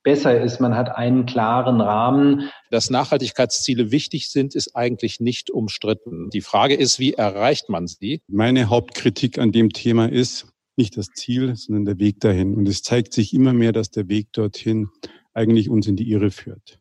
besser 0.03 0.41
ist. 0.41 0.61
Man 0.61 0.75
hat 0.75 0.91
einen 0.91 1.27
klaren 1.27 1.81
Rahmen. 1.81 2.51
Dass 2.71 2.91
Nachhaltigkeitsziele 2.91 3.91
wichtig 3.91 4.31
sind, 4.31 4.55
ist 4.55 4.75
eigentlich 4.75 5.21
nicht 5.21 5.51
umstritten. 5.51 6.29
Die 6.31 6.41
Frage 6.41 6.75
ist, 6.75 6.99
wie 6.99 7.13
erreicht 7.13 7.69
man 7.69 7.87
sie? 7.87 8.23
Meine 8.27 8.69
Hauptkritik 8.69 9.39
an 9.39 9.53
dem 9.53 9.71
Thema 9.71 10.07
ist 10.07 10.49
nicht 10.77 10.97
das 10.97 11.09
Ziel, 11.15 11.55
sondern 11.55 11.85
der 11.85 11.99
Weg 11.99 12.21
dahin. 12.21 12.55
Und 12.55 12.69
es 12.69 12.83
zeigt 12.83 13.13
sich 13.13 13.33
immer 13.33 13.53
mehr, 13.53 13.73
dass 13.73 13.91
der 13.91 14.09
Weg 14.09 14.33
dorthin 14.33 14.89
eigentlich 15.33 15.69
uns 15.69 15.87
in 15.87 15.97
die 15.97 16.11
Irre 16.11 16.31
führt. 16.31 16.81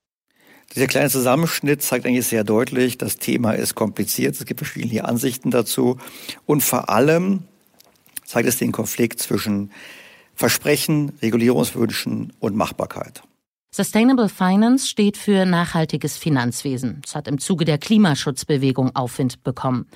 Dieser 0.74 0.88
kleine 0.88 1.10
Zusammenschnitt 1.10 1.84
zeigt 1.84 2.06
eigentlich 2.06 2.26
sehr 2.26 2.44
deutlich, 2.44 2.98
das 2.98 3.18
Thema 3.18 3.52
ist 3.52 3.76
kompliziert, 3.76 4.36
es 4.36 4.46
gibt 4.46 4.60
verschiedene 4.60 5.06
Ansichten 5.06 5.52
dazu 5.52 5.98
und 6.46 6.64
vor 6.64 6.90
allem 6.90 7.44
zeigt 8.34 8.50
es 8.50 8.58
den 8.58 8.72
Konflikt 8.72 9.20
zwischen 9.20 9.72
Versprechen, 10.34 11.12
Regulierungswünschen 11.22 12.34
und 12.40 12.56
Machbarkeit. 12.56 13.22
Sustainable 13.70 14.28
Finance 14.28 14.88
steht 14.88 15.18
für 15.18 15.46
nachhaltiges 15.46 16.18
Finanzwesen. 16.18 17.02
Es 17.06 17.16
hat 17.16 17.28
im 17.28 17.38
Zuge 17.38 17.64
der 17.64 17.78
Klimaschutzbewegung 17.78 18.96
Aufwind 18.96 19.44
bekommen. 19.44 19.88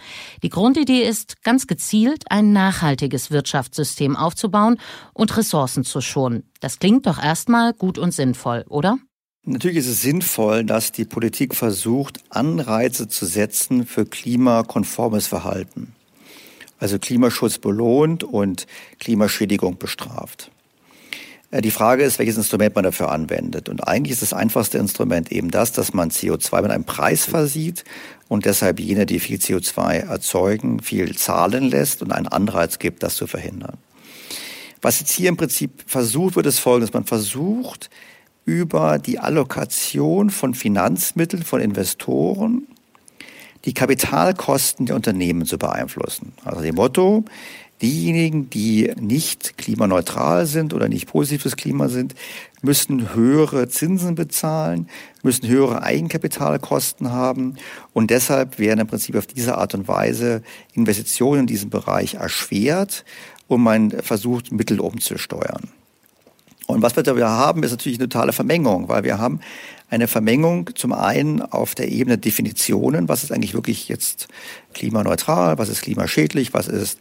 Die 0.43 0.49
Grundidee 0.49 1.01
ist, 1.01 1.41
ganz 1.43 1.65
gezielt 1.65 2.25
ein 2.29 2.53
nachhaltiges 2.53 3.31
Wirtschaftssystem 3.31 4.15
aufzubauen 4.15 4.79
und 5.13 5.35
Ressourcen 5.35 5.83
zu 5.83 6.01
schonen. 6.01 6.43
Das 6.59 6.77
klingt 6.77 7.07
doch 7.07 7.21
erstmal 7.21 7.73
gut 7.73 7.97
und 7.97 8.13
sinnvoll, 8.13 8.65
oder? 8.69 8.99
Natürlich 9.45 9.77
ist 9.77 9.87
es 9.87 10.01
sinnvoll, 10.01 10.63
dass 10.63 10.91
die 10.91 11.05
Politik 11.05 11.55
versucht, 11.55 12.19
Anreize 12.29 13.07
zu 13.07 13.25
setzen 13.25 13.87
für 13.87 14.05
klimakonformes 14.05 15.25
Verhalten. 15.25 15.95
Also 16.79 16.99
Klimaschutz 16.99 17.57
belohnt 17.57 18.23
und 18.23 18.67
Klimaschädigung 18.99 19.77
bestraft. 19.77 20.51
Äh, 21.51 21.61
die 21.61 21.71
Frage 21.71 22.03
ist, 22.03 22.19
welches 22.19 22.37
Instrument 22.37 22.75
man 22.75 22.83
dafür 22.83 23.11
anwendet. 23.11 23.69
Und 23.69 23.87
eigentlich 23.87 24.13
ist 24.13 24.21
das 24.21 24.33
einfachste 24.33 24.77
Instrument 24.77 25.31
eben 25.31 25.51
das, 25.51 25.71
dass 25.71 25.93
man 25.93 26.11
CO2 26.11 26.61
mit 26.61 26.71
einem 26.71 26.83
Preis 26.83 27.25
versieht 27.25 27.83
und 28.27 28.45
deshalb 28.45 28.79
jene, 28.79 29.05
die 29.05 29.19
viel 29.19 29.37
CO2 29.37 30.07
erzeugen, 30.07 30.81
viel 30.81 31.15
zahlen 31.17 31.63
lässt 31.63 32.01
und 32.01 32.11
einen 32.11 32.27
Anreiz 32.27 32.79
gibt, 32.79 33.03
das 33.03 33.15
zu 33.15 33.27
verhindern. 33.27 33.77
Was 34.81 34.99
jetzt 34.99 35.11
hier 35.11 35.29
im 35.29 35.37
Prinzip 35.37 35.83
versucht 35.87 36.35
wird, 36.35 36.45
ist 36.45 36.59
folgendes. 36.59 36.93
Man 36.93 37.05
versucht, 37.05 37.89
über 38.45 38.99
die 38.99 39.19
Allokation 39.19 40.29
von 40.29 40.53
Finanzmitteln 40.53 41.43
von 41.43 41.59
Investoren 41.59 42.67
die 43.65 43.73
Kapitalkosten 43.73 44.85
der 44.85 44.95
Unternehmen 44.95 45.45
zu 45.45 45.57
beeinflussen. 45.57 46.33
Also 46.43 46.61
dem 46.61 46.75
Motto, 46.75 47.25
Diejenigen, 47.81 48.49
die 48.49 48.91
nicht 48.99 49.59
klimaneutral 49.59 50.47
sind 50.47 50.73
oder 50.73 50.87
nicht 50.87 51.07
positiv 51.07 51.43
fürs 51.43 51.57
Klima 51.57 51.89
sind, 51.89 52.15
müssen 52.63 53.13
höhere 53.13 53.69
Zinsen 53.69 54.15
bezahlen, 54.15 54.89
müssen 55.21 55.47
höhere 55.47 55.83
Eigenkapitalkosten 55.83 57.11
haben 57.11 57.55
und 57.93 58.09
deshalb 58.09 58.57
werden 58.57 58.79
im 58.79 58.87
Prinzip 58.87 59.15
auf 59.15 59.27
diese 59.27 59.59
Art 59.59 59.75
und 59.75 59.87
Weise 59.87 60.41
Investitionen 60.73 61.41
in 61.41 61.47
diesem 61.47 61.69
Bereich 61.69 62.15
erschwert 62.15 63.05
und 63.47 63.61
man 63.61 63.91
versucht, 63.91 64.51
Mittel 64.51 64.79
umzusteuern. 64.79 65.69
Und 66.65 66.81
was 66.81 66.95
wir 66.95 67.03
da 67.03 67.15
haben, 67.15 67.61
ist 67.61 67.71
natürlich 67.71 67.99
eine 67.99 68.09
totale 68.09 68.33
Vermengung, 68.33 68.89
weil 68.89 69.03
wir 69.03 69.19
haben 69.19 69.39
eine 69.89 70.07
Vermengung 70.07 70.71
zum 70.75 70.91
einen 70.91 71.41
auf 71.41 71.75
der 71.75 71.89
Ebene 71.89 72.17
Definitionen, 72.17 73.07
was 73.07 73.23
ist 73.23 73.31
eigentlich 73.31 73.53
wirklich 73.53 73.87
jetzt 73.87 74.27
klimaneutral, 74.77 75.57
was 75.57 75.69
ist 75.69 75.81
klimaschädlich, 75.81 76.53
was 76.53 76.67
ist 76.67 76.99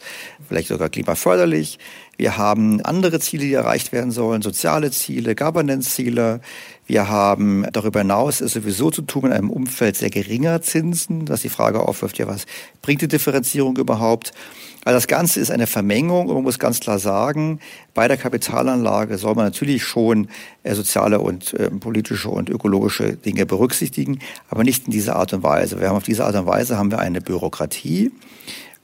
vielleicht 0.48 0.68
sogar 0.68 0.88
klimaförderlich. 0.88 1.78
Wir 2.16 2.38
haben 2.38 2.80
andere 2.80 3.20
Ziele, 3.20 3.44
die 3.44 3.52
erreicht 3.52 3.92
werden 3.92 4.10
sollen, 4.10 4.42
soziale 4.42 4.90
Ziele, 4.90 5.34
Governance-Ziele. 5.34 6.40
Wir 6.86 7.08
haben 7.08 7.66
darüber 7.72 8.00
hinaus 8.00 8.40
ist 8.40 8.52
sowieso 8.52 8.90
zu 8.90 9.02
tun 9.02 9.26
in 9.26 9.32
einem 9.32 9.50
Umfeld 9.50 9.96
sehr 9.96 10.10
geringer 10.10 10.62
Zinsen, 10.62 11.26
dass 11.26 11.42
die 11.42 11.48
Frage 11.48 11.80
aufwirft, 11.80 12.18
ja, 12.18 12.26
was 12.26 12.46
bringt 12.80 13.02
die 13.02 13.08
Differenzierung 13.08 13.76
überhaupt? 13.76 14.32
Also 14.86 14.98
das 14.98 15.08
Ganze 15.08 15.40
ist 15.40 15.50
eine 15.50 15.66
Vermengung 15.66 16.28
und 16.28 16.34
man 16.36 16.44
muss 16.44 16.60
ganz 16.60 16.78
klar 16.78 17.00
sagen, 17.00 17.58
bei 17.92 18.06
der 18.06 18.16
Kapitalanlage 18.16 19.18
soll 19.18 19.34
man 19.34 19.44
natürlich 19.44 19.82
schon 19.82 20.28
äh, 20.62 20.76
soziale 20.76 21.18
und 21.18 21.54
äh, 21.54 21.70
politische 21.70 22.28
und 22.28 22.48
ökologische 22.48 23.16
Dinge 23.16 23.46
berücksichtigen, 23.46 24.20
aber 24.48 24.62
nicht 24.62 24.86
in 24.86 24.92
dieser 24.92 25.16
Art 25.16 25.32
und 25.32 25.42
Weise. 25.42 25.80
Wir 25.80 25.88
haben 25.88 25.96
auf 25.96 26.04
diese 26.04 26.24
Art 26.24 26.36
und 26.36 26.46
Weise 26.46 26.78
haben 26.78 26.92
wir 26.92 27.00
eine 27.00 27.20
Bürokratie 27.20 27.65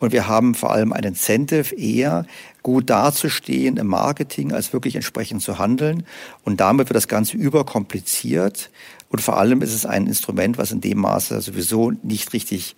und 0.03 0.13
wir 0.13 0.27
haben 0.27 0.57
vor 0.57 0.73
allem 0.73 0.93
ein 0.93 1.05
Incentive 1.05 1.77
eher 1.77 2.27
gut 2.65 2.91
dazustehen 2.91 3.77
im 3.77 3.87
Marketing, 3.87 4.51
als 4.51 4.73
wirklich 4.73 4.97
entsprechend 4.97 5.43
zu 5.43 5.61
handeln. 5.61 6.05
Und 6.43 6.59
damit 6.59 6.89
wird 6.89 6.97
das 6.97 7.07
Ganze 7.07 7.37
überkompliziert. 7.37 8.71
Und 9.11 9.21
vor 9.21 9.39
allem 9.39 9.63
ist 9.63 9.73
es 9.73 9.87
ein 9.87 10.09
Instrument, 10.09 10.59
was 10.59 10.73
in 10.73 10.81
dem 10.81 10.99
Maße 10.99 11.41
sowieso 11.41 11.93
nicht 12.03 12.33
richtig 12.33 12.75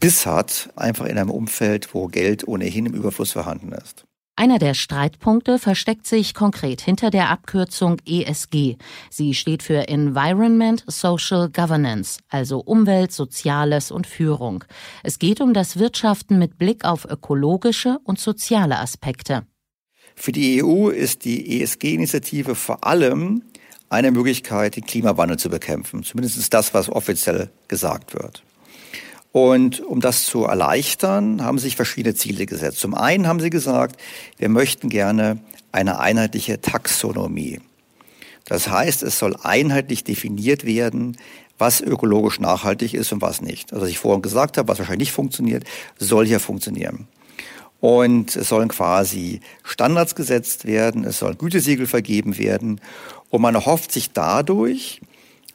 Biss 0.00 0.24
hat, 0.24 0.70
einfach 0.74 1.04
in 1.04 1.18
einem 1.18 1.28
Umfeld, 1.28 1.92
wo 1.92 2.06
Geld 2.08 2.48
ohnehin 2.48 2.86
im 2.86 2.94
Überfluss 2.94 3.32
vorhanden 3.32 3.72
ist. 3.72 4.06
Einer 4.34 4.58
der 4.58 4.72
Streitpunkte 4.72 5.58
versteckt 5.58 6.06
sich 6.06 6.32
konkret 6.32 6.80
hinter 6.80 7.10
der 7.10 7.28
Abkürzung 7.28 7.98
ESG. 8.06 8.76
Sie 9.10 9.34
steht 9.34 9.62
für 9.62 9.88
Environment 9.88 10.82
Social 10.86 11.50
Governance, 11.50 12.18
also 12.30 12.60
Umwelt, 12.60 13.12
Soziales 13.12 13.90
und 13.90 14.06
Führung. 14.06 14.64
Es 15.02 15.18
geht 15.18 15.42
um 15.42 15.52
das 15.52 15.78
Wirtschaften 15.78 16.38
mit 16.38 16.56
Blick 16.56 16.86
auf 16.86 17.04
ökologische 17.04 17.98
und 18.04 18.18
soziale 18.18 18.78
Aspekte. 18.78 19.46
Für 20.14 20.32
die 20.32 20.62
EU 20.62 20.88
ist 20.88 21.26
die 21.26 21.60
ESG-Initiative 21.60 22.54
vor 22.54 22.86
allem 22.86 23.42
eine 23.90 24.10
Möglichkeit, 24.10 24.76
den 24.76 24.86
Klimawandel 24.86 25.38
zu 25.38 25.50
bekämpfen. 25.50 26.02
Zumindest 26.04 26.38
ist 26.38 26.54
das, 26.54 26.72
was 26.72 26.88
offiziell 26.88 27.50
gesagt 27.68 28.14
wird. 28.14 28.42
Und 29.32 29.80
um 29.80 30.00
das 30.00 30.24
zu 30.24 30.44
erleichtern, 30.44 31.42
haben 31.42 31.58
sich 31.58 31.74
verschiedene 31.74 32.14
Ziele 32.14 32.44
gesetzt. 32.44 32.78
Zum 32.78 32.94
einen 32.94 33.26
haben 33.26 33.40
sie 33.40 33.50
gesagt, 33.50 33.98
wir 34.36 34.50
möchten 34.50 34.90
gerne 34.90 35.38
eine 35.72 35.98
einheitliche 35.98 36.60
Taxonomie. 36.60 37.60
Das 38.44 38.68
heißt, 38.68 39.02
es 39.02 39.18
soll 39.18 39.34
einheitlich 39.42 40.04
definiert 40.04 40.66
werden, 40.66 41.16
was 41.58 41.80
ökologisch 41.80 42.40
nachhaltig 42.40 42.92
ist 42.92 43.12
und 43.12 43.22
was 43.22 43.40
nicht. 43.40 43.72
Also 43.72 43.84
was 43.84 43.90
ich 43.90 43.98
vorhin 43.98 44.20
gesagt 44.20 44.58
habe, 44.58 44.68
was 44.68 44.78
wahrscheinlich 44.78 45.08
nicht 45.08 45.12
funktioniert, 45.12 45.64
soll 45.98 46.26
hier 46.26 46.40
funktionieren. 46.40 47.06
Und 47.80 48.36
es 48.36 48.48
sollen 48.48 48.68
quasi 48.68 49.40
Standards 49.64 50.14
gesetzt 50.14 50.66
werden, 50.66 51.04
es 51.04 51.18
sollen 51.18 51.38
Gütesiegel 51.38 51.86
vergeben 51.86 52.36
werden. 52.36 52.80
Und 53.30 53.42
man 53.42 53.64
hofft 53.64 53.92
sich 53.92 54.12
dadurch, 54.12 55.00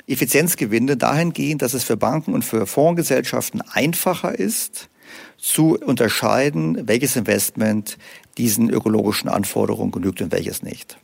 Effizienzgewinne 0.08 0.98
dahingehend, 0.98 1.62
dass 1.62 1.74
es 1.74 1.84
für 1.84 1.98
Banken 1.98 2.34
und 2.34 2.46
für 2.46 2.66
Fondsgesellschaften 2.66 3.62
einfacher 3.62 4.38
ist, 4.38 4.90
zu 5.38 5.78
unterscheiden, 5.78 6.88
welches 6.88 7.16
Investment 7.16 7.98
diesen 8.38 8.70
ökologischen 8.70 9.30
Anforderungen 9.30 9.92
genügt 9.92 10.22
und 10.22 10.32
welches 10.32 10.64
nicht. 10.64 10.98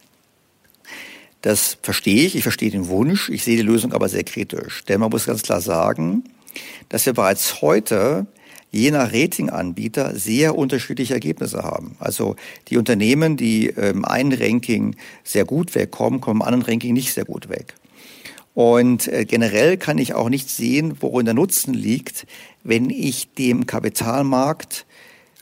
Das 1.42 1.78
verstehe 1.82 2.26
ich, 2.26 2.36
ich 2.36 2.44
verstehe 2.44 2.72
den 2.72 2.88
Wunsch, 2.88 3.30
ich 3.30 3.44
sehe 3.44 3.58
die 3.58 3.64
Lösung 3.64 3.94
aber 3.94 4.08
sehr 4.08 4.24
kritisch. 4.24 4.84
Denn 4.86 5.02
man 5.02 5.10
muss 5.10 5.26
ganz 5.26 5.44
klar 5.44 5.62
sagen, 5.62 6.24
dass 6.90 7.06
wir 7.06 7.14
bereits 7.14 7.62
heute 7.62 8.28
je 8.72 8.92
nach 8.92 9.14
Ratinganbieter 9.14 10.16
sehr 10.16 10.58
unterschiedliche 10.58 11.14
Ergebnisse 11.14 11.64
haben. 11.64 11.96
Also 12.00 12.36
die 12.70 12.78
Unternehmen, 12.78 13.38
die 13.38 13.68
im 13.68 14.06
einen 14.06 14.34
Ranking 14.34 14.96
sehr 15.24 15.46
gut 15.46 15.76
wegkommen, 15.76 16.22
kommen 16.22 16.42
im 16.42 16.48
anderen 16.48 16.66
Ranking 16.66 16.94
nicht 16.94 17.14
sehr 17.14 17.26
gut 17.26 17.50
weg. 17.50 17.76
Und 18.54 19.08
äh, 19.08 19.26
generell 19.26 19.78
kann 19.78 19.98
ich 19.98 20.14
auch 20.14 20.30
nicht 20.30 20.50
sehen, 20.50 20.98
worin 21.00 21.26
der 21.26 21.34
Nutzen 21.34 21.74
liegt, 21.74 22.28
wenn 22.64 22.90
ich 22.90 23.34
dem 23.34 23.66
Kapitalmarkt 23.66 24.86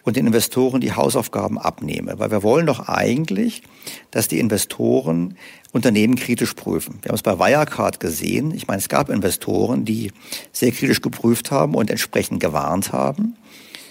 und 0.04 0.16
den 0.16 0.28
Investoren 0.28 0.82
die 0.82 0.94
Hausaufgaben 0.94 1.60
abnehme. 1.60 2.18
Weil 2.18 2.32
wir 2.32 2.44
wollen 2.44 2.66
doch 2.66 2.88
eigentlich, 2.88 3.64
dass 4.12 4.28
die 4.28 4.40
Investoren 4.40 5.36
Unternehmen 5.74 6.16
kritisch 6.16 6.54
prüfen. 6.54 7.00
Wir 7.02 7.10
haben 7.10 7.16
es 7.16 7.22
bei 7.22 7.40
Wirecard 7.40 8.00
gesehen. 8.00 8.54
Ich 8.54 8.68
meine, 8.68 8.80
es 8.80 8.90
gab 8.90 9.10
Investoren, 9.10 9.86
die 9.86 10.12
sehr 10.52 10.72
kritisch 10.72 11.02
geprüft 11.02 11.52
haben 11.52 11.76
und 11.76 11.90
entsprechend 11.90 12.42
gewarnt 12.42 12.92
haben. 12.92 13.36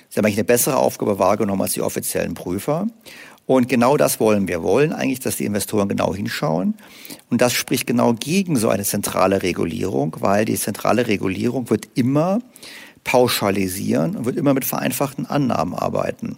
Sie 0.08 0.18
haben 0.18 0.26
eigentlich 0.26 0.38
eine 0.38 0.44
bessere 0.44 0.76
Aufgabe 0.76 1.18
wahrgenommen 1.18 1.62
als 1.62 1.74
die 1.74 1.82
offiziellen 1.82 2.34
Prüfer. 2.34 2.88
Und 3.50 3.68
genau 3.68 3.96
das 3.96 4.20
wollen 4.20 4.46
wir. 4.46 4.62
Wollen 4.62 4.92
eigentlich, 4.92 5.18
dass 5.18 5.34
die 5.34 5.44
Investoren 5.44 5.88
genau 5.88 6.14
hinschauen. 6.14 6.74
Und 7.30 7.40
das 7.40 7.52
spricht 7.52 7.84
genau 7.84 8.12
gegen 8.12 8.54
so 8.54 8.68
eine 8.68 8.84
zentrale 8.84 9.42
Regulierung, 9.42 10.14
weil 10.20 10.44
die 10.44 10.54
zentrale 10.54 11.08
Regulierung 11.08 11.68
wird 11.68 11.88
immer 11.96 12.38
pauschalisieren 13.02 14.14
und 14.14 14.24
wird 14.24 14.36
immer 14.36 14.54
mit 14.54 14.64
vereinfachten 14.64 15.26
Annahmen 15.26 15.74
arbeiten. 15.74 16.36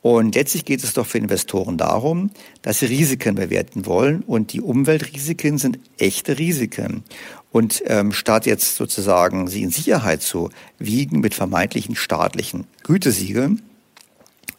Und 0.00 0.36
letztlich 0.36 0.64
geht 0.64 0.82
es 0.82 0.94
doch 0.94 1.04
für 1.04 1.18
Investoren 1.18 1.76
darum, 1.76 2.30
dass 2.62 2.78
sie 2.78 2.86
Risiken 2.86 3.34
bewerten 3.34 3.84
wollen. 3.84 4.22
Und 4.22 4.54
die 4.54 4.62
Umweltrisiken 4.62 5.58
sind 5.58 5.78
echte 5.98 6.38
Risiken. 6.38 7.04
Und 7.52 7.82
ähm, 7.88 8.10
statt 8.12 8.46
jetzt 8.46 8.76
sozusagen 8.76 9.48
sie 9.48 9.64
in 9.64 9.70
Sicherheit 9.70 10.22
zu 10.22 10.48
wiegen 10.78 11.20
mit 11.20 11.34
vermeintlichen 11.34 11.94
staatlichen 11.94 12.64
Gütesiegeln, 12.84 13.60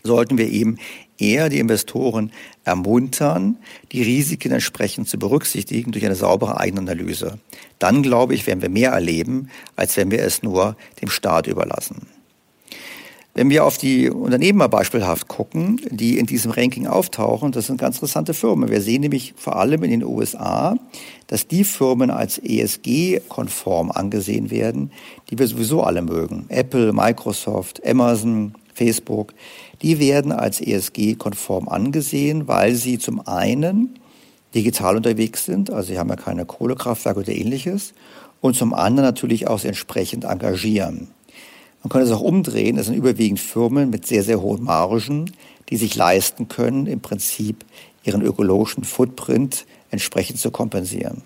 sollten 0.03 0.37
wir 0.37 0.49
eben 0.49 0.77
eher 1.17 1.49
die 1.49 1.59
Investoren 1.59 2.31
ermuntern, 2.63 3.57
die 3.91 4.03
Risiken 4.03 4.51
entsprechend 4.51 5.07
zu 5.07 5.17
berücksichtigen 5.17 5.91
durch 5.91 6.05
eine 6.05 6.15
saubere 6.15 6.59
Eigenanalyse. 6.59 7.39
Dann, 7.79 8.03
glaube 8.03 8.33
ich, 8.33 8.47
werden 8.47 8.61
wir 8.61 8.69
mehr 8.69 8.91
erleben, 8.91 9.49
als 9.75 9.97
wenn 9.97 10.11
wir 10.11 10.23
es 10.23 10.43
nur 10.43 10.75
dem 11.01 11.09
Staat 11.09 11.47
überlassen. 11.47 12.07
Wenn 13.37 13.49
wir 13.49 13.65
auf 13.65 13.77
die 13.77 14.09
Unternehmen 14.09 14.59
mal 14.59 14.67
beispielhaft 14.67 15.27
gucken, 15.27 15.81
die 15.89 16.17
in 16.17 16.25
diesem 16.25 16.51
Ranking 16.51 16.87
auftauchen, 16.87 17.51
das 17.51 17.67
sind 17.67 17.77
ganz 17.77 17.97
interessante 17.97 18.33
Firmen. 18.33 18.69
Wir 18.69 18.81
sehen 18.81 19.01
nämlich 19.01 19.33
vor 19.35 19.57
allem 19.57 19.83
in 19.83 19.91
den 19.91 20.05
USA, 20.05 20.77
dass 21.27 21.45
die 21.45 21.65
Firmen 21.65 22.11
als 22.11 22.37
ESG-konform 22.37 23.91
angesehen 23.91 24.51
werden, 24.51 24.89
die 25.29 25.37
wir 25.37 25.47
sowieso 25.47 25.83
alle 25.83 26.01
mögen. 26.01 26.45
Apple, 26.47 26.93
Microsoft, 26.93 27.85
Amazon, 27.85 28.55
Facebook, 28.75 29.33
die 29.81 29.99
werden 29.99 30.31
als 30.31 30.61
ESG-konform 30.61 31.67
angesehen, 31.67 32.47
weil 32.47 32.75
sie 32.75 32.99
zum 32.99 33.25
einen 33.27 33.99
digital 34.53 34.97
unterwegs 34.97 35.45
sind, 35.45 35.71
also 35.71 35.89
sie 35.89 35.99
haben 35.99 36.09
ja 36.09 36.15
keine 36.15 36.45
Kohlekraftwerke 36.45 37.21
oder 37.21 37.31
ähnliches, 37.31 37.93
und 38.41 38.55
zum 38.55 38.73
anderen 38.73 39.07
natürlich 39.07 39.47
auch 39.47 39.63
entsprechend 39.63 40.23
engagieren. 40.23 41.07
Man 41.83 41.89
kann 41.89 42.01
es 42.01 42.11
auch 42.11 42.21
umdrehen. 42.21 42.77
Es 42.77 42.87
sind 42.87 42.95
überwiegend 42.95 43.39
Firmen 43.39 43.89
mit 43.89 44.07
sehr, 44.07 44.23
sehr 44.23 44.41
hohen 44.41 44.63
Margen, 44.63 45.31
die 45.69 45.77
sich 45.77 45.95
leisten 45.95 46.47
können, 46.47 46.87
im 46.87 46.99
Prinzip 46.99 47.63
ihren 48.03 48.21
ökologischen 48.21 48.83
Footprint 48.83 49.65
entsprechend 49.91 50.39
zu 50.39 50.51
kompensieren. 50.51 51.21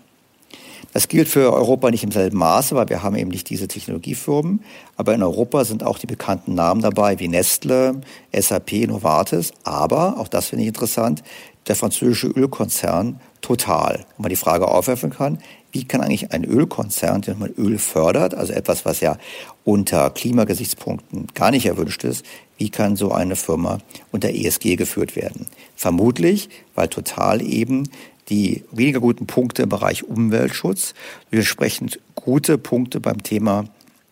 Das 0.91 1.08
gilt 1.08 1.28
für 1.28 1.54
Europa 1.54 1.91
nicht 1.91 2.04
im 2.04 2.12
selben 2.12 2.38
Maße, 2.38 2.75
weil 2.75 2.89
wir 2.89 3.04
haben 3.04 3.15
eben 3.15 3.30
nicht 3.30 3.49
diese 3.49 3.67
Technologiefirmen. 3.67 4.63
Aber 4.97 5.13
in 5.13 5.21
Europa 5.21 5.63
sind 5.63 5.84
auch 5.84 5.99
die 5.99 6.08
bekannten 6.08 6.56
Namen 6.56 6.82
dabei 6.82 7.19
wie 7.19 7.28
Nestle, 7.28 8.02
SAP, 8.34 8.88
Novartis. 8.88 9.54
Aber, 9.63 10.17
auch 10.17 10.28
das 10.28 10.47
finde 10.47 10.63
ich 10.63 10.69
interessant, 10.69 11.23
der 11.67 11.75
französische 11.75 12.28
Ölkonzern 12.28 13.19
Total. 13.41 14.06
Wo 14.17 14.23
man 14.23 14.30
die 14.30 14.36
Frage 14.36 14.67
aufwerfen 14.67 15.12
kann, 15.12 15.39
wie 15.71 15.86
kann 15.86 16.02
eigentlich 16.02 16.32
ein 16.34 16.43
Ölkonzern, 16.43 17.21
der 17.21 17.36
man 17.36 17.52
Öl 17.52 17.78
fördert, 17.78 18.34
also 18.34 18.52
etwas, 18.54 18.86
was 18.86 18.99
ja 18.99 19.17
unter 19.63 20.10
Klimagesichtspunkten 20.10 21.28
gar 21.36 21.52
nicht 21.52 21.65
erwünscht 21.65 22.04
ist, 22.04 22.25
wie 22.58 22.69
kann 22.69 22.95
so 22.95 23.12
eine 23.12 23.36
Firma 23.36 23.78
unter 24.12 24.30
ESG 24.30 24.75
geführt 24.75 25.15
werden? 25.15 25.45
Vermutlich, 25.75 26.49
weil 26.75 26.89
Total 26.89 27.41
eben 27.41 27.89
die 28.30 28.63
weniger 28.72 29.00
guten 29.00 29.28
Punkte 29.28 29.63
im 29.63 29.70
Bereich 29.70 30.04
Umweltschutz 30.04 30.94
entsprechend 31.32 32.00
gute 32.15 32.58
Punkte 32.58 33.00
beim 33.00 33.24
Thema 33.24 33.65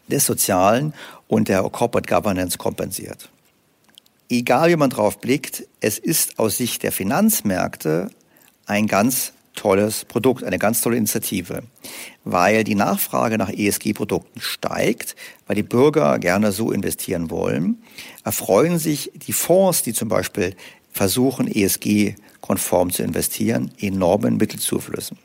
des 0.08 0.25
Sozialen 0.25 0.93
und 1.27 1.49
der 1.49 1.62
Corporate 1.63 2.13
Governance 2.13 2.58
kompensiert. 2.58 3.30
Egal 4.30 4.69
wie 4.69 4.75
man 4.75 4.89
drauf 4.89 5.19
blickt, 5.19 5.63
es 5.80 5.97
ist 5.97 6.39
aus 6.39 6.58
Sicht 6.58 6.84
der 6.84 6.91
Finanzmärkte 6.91 8.10
ein 8.65 8.88
ganz 8.88 9.34
tolles 9.56 10.06
Produkt, 10.06 10.43
eine 10.43 10.60
ganz 10.60 10.82
tolle 10.82 10.97
Initiative, 10.97 11.63
weil 12.23 12.63
die 12.63 12.75
Nachfrage 12.75 13.38
nach 13.38 13.49
ESG-Produkten 13.49 14.39
steigt, 14.39 15.15
weil 15.47 15.56
die 15.56 15.63
Bürger 15.63 16.19
gerne 16.19 16.51
so 16.51 16.71
investieren 16.71 17.30
wollen, 17.30 17.82
erfreuen 18.23 18.80
sich 18.80 19.12
die 19.15 19.34
Fonds, 19.34 19.82
die 19.82 19.93
zum 19.93 20.10
Beispiel 20.10 20.56
versuchen, 20.97 21.47
ESG-konform 21.47 22.91
zu 22.91 23.03
investieren, 23.03 23.71
enormen 23.79 24.38
Mittelzuflüssen. 24.38 25.17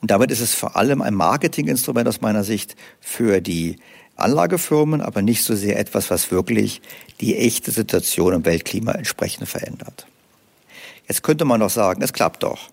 Und 0.00 0.10
damit 0.10 0.30
ist 0.30 0.40
es 0.40 0.54
vor 0.54 0.76
allem 0.76 1.02
ein 1.02 1.14
Marketinginstrument 1.14 2.06
aus 2.08 2.20
meiner 2.20 2.44
Sicht 2.44 2.76
für 3.00 3.40
die 3.40 3.76
Anlagefirmen, 4.16 5.00
aber 5.00 5.22
nicht 5.22 5.42
so 5.44 5.54
sehr 5.54 5.78
etwas, 5.78 6.10
was 6.10 6.30
wirklich 6.30 6.82
die 7.20 7.36
echte 7.36 7.70
Situation 7.70 8.34
im 8.34 8.44
Weltklima 8.44 8.92
entsprechend 8.92 9.48
verändert. 9.48 10.06
Jetzt 11.08 11.22
könnte 11.22 11.44
man 11.44 11.60
doch 11.60 11.70
sagen, 11.70 12.02
es 12.02 12.12
klappt 12.12 12.42
doch. 12.42 12.68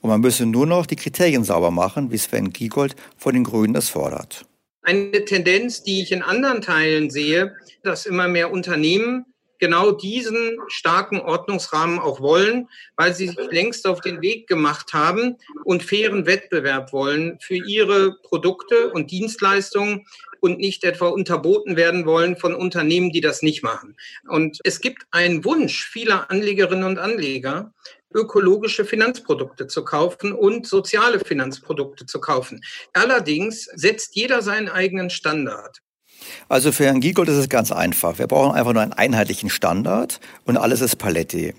Und 0.00 0.10
man 0.10 0.20
müsse 0.20 0.46
nur 0.46 0.66
noch 0.66 0.86
die 0.86 0.96
Kriterien 0.96 1.44
sauber 1.44 1.70
machen, 1.70 2.10
wie 2.10 2.18
Sven 2.18 2.52
Giegold 2.52 2.94
von 3.16 3.34
den 3.34 3.44
Grünen 3.44 3.74
das 3.74 3.88
fordert. 3.88 4.44
Eine 4.82 5.24
Tendenz, 5.24 5.82
die 5.82 6.02
ich 6.02 6.12
in 6.12 6.22
anderen 6.22 6.62
Teilen 6.62 7.10
sehe, 7.10 7.54
dass 7.82 8.06
immer 8.06 8.28
mehr 8.28 8.52
Unternehmen 8.52 9.24
genau 9.58 9.92
diesen 9.92 10.58
starken 10.68 11.20
Ordnungsrahmen 11.20 11.98
auch 11.98 12.20
wollen, 12.20 12.68
weil 12.96 13.14
sie 13.14 13.28
sich 13.28 13.50
längst 13.50 13.86
auf 13.86 14.00
den 14.00 14.22
Weg 14.22 14.46
gemacht 14.46 14.92
haben 14.92 15.36
und 15.64 15.82
fairen 15.82 16.26
Wettbewerb 16.26 16.92
wollen 16.92 17.38
für 17.40 17.56
ihre 17.56 18.16
Produkte 18.22 18.90
und 18.92 19.10
Dienstleistungen 19.10 20.06
und 20.40 20.58
nicht 20.58 20.84
etwa 20.84 21.08
unterboten 21.08 21.76
werden 21.76 22.06
wollen 22.06 22.36
von 22.36 22.54
Unternehmen, 22.54 23.10
die 23.10 23.20
das 23.20 23.42
nicht 23.42 23.62
machen. 23.62 23.96
Und 24.28 24.58
es 24.64 24.80
gibt 24.80 25.04
einen 25.10 25.44
Wunsch 25.44 25.84
vieler 25.84 26.30
Anlegerinnen 26.30 26.84
und 26.84 26.98
Anleger, 26.98 27.72
ökologische 28.14 28.84
Finanzprodukte 28.84 29.66
zu 29.66 29.84
kaufen 29.84 30.32
und 30.32 30.66
soziale 30.66 31.20
Finanzprodukte 31.20 32.06
zu 32.06 32.20
kaufen. 32.20 32.62
Allerdings 32.92 33.64
setzt 33.74 34.16
jeder 34.16 34.42
seinen 34.42 34.68
eigenen 34.68 35.10
Standard. 35.10 35.82
Also 36.48 36.72
für 36.72 36.84
Herrn 36.86 37.00
Giegold 37.00 37.28
ist 37.28 37.36
es 37.36 37.48
ganz 37.48 37.72
einfach. 37.72 38.18
Wir 38.18 38.26
brauchen 38.26 38.54
einfach 38.54 38.72
nur 38.72 38.82
einen 38.82 38.92
einheitlichen 38.92 39.50
Standard 39.50 40.20
und 40.44 40.56
alles 40.56 40.80
ist 40.80 40.96
Palette. 40.96 41.54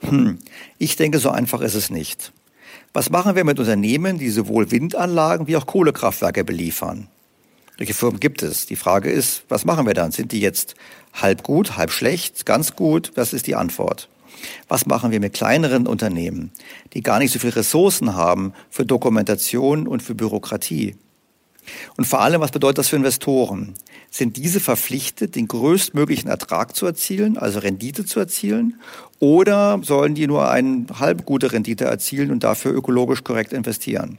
Hm. 0.00 0.38
Ich 0.78 0.96
denke, 0.96 1.18
so 1.18 1.30
einfach 1.30 1.60
ist 1.60 1.74
es 1.74 1.90
nicht. 1.90 2.32
Was 2.92 3.10
machen 3.10 3.36
wir 3.36 3.44
mit 3.44 3.58
Unternehmen, 3.58 4.18
die 4.18 4.30
sowohl 4.30 4.70
Windanlagen 4.70 5.46
wie 5.46 5.56
auch 5.56 5.66
Kohlekraftwerke 5.66 6.44
beliefern? 6.44 7.08
Solche 7.78 7.94
Firmen 7.94 8.20
gibt 8.20 8.42
es. 8.42 8.66
Die 8.66 8.76
Frage 8.76 9.10
ist, 9.10 9.44
was 9.48 9.64
machen 9.64 9.86
wir 9.86 9.94
dann? 9.94 10.12
Sind 10.12 10.32
die 10.32 10.40
jetzt 10.40 10.74
halb 11.14 11.42
gut, 11.42 11.76
halb 11.76 11.90
schlecht, 11.90 12.44
ganz 12.46 12.76
gut? 12.76 13.12
Was 13.14 13.32
ist 13.32 13.46
die 13.46 13.54
Antwort? 13.54 14.08
Was 14.68 14.86
machen 14.86 15.10
wir 15.10 15.20
mit 15.20 15.34
kleineren 15.34 15.86
Unternehmen, 15.86 16.50
die 16.94 17.02
gar 17.02 17.18
nicht 17.18 17.32
so 17.32 17.38
viele 17.38 17.56
Ressourcen 17.56 18.14
haben 18.14 18.52
für 18.70 18.84
Dokumentation 18.84 19.86
und 19.86 20.02
für 20.02 20.14
Bürokratie? 20.14 20.96
Und 21.96 22.06
vor 22.06 22.20
allem, 22.20 22.40
was 22.40 22.50
bedeutet 22.50 22.78
das 22.78 22.88
für 22.88 22.96
Investoren? 22.96 23.74
Sind 24.10 24.36
diese 24.36 24.60
verpflichtet, 24.60 25.36
den 25.36 25.46
größtmöglichen 25.48 26.28
Ertrag 26.28 26.74
zu 26.74 26.86
erzielen, 26.86 27.38
also 27.38 27.60
Rendite 27.60 28.04
zu 28.04 28.18
erzielen? 28.18 28.80
Oder 29.18 29.80
sollen 29.82 30.14
die 30.14 30.26
nur 30.26 30.50
eine 30.50 30.86
halb 30.98 31.26
gute 31.26 31.52
Rendite 31.52 31.84
erzielen 31.84 32.30
und 32.30 32.42
dafür 32.42 32.74
ökologisch 32.74 33.22
korrekt 33.22 33.52
investieren? 33.52 34.18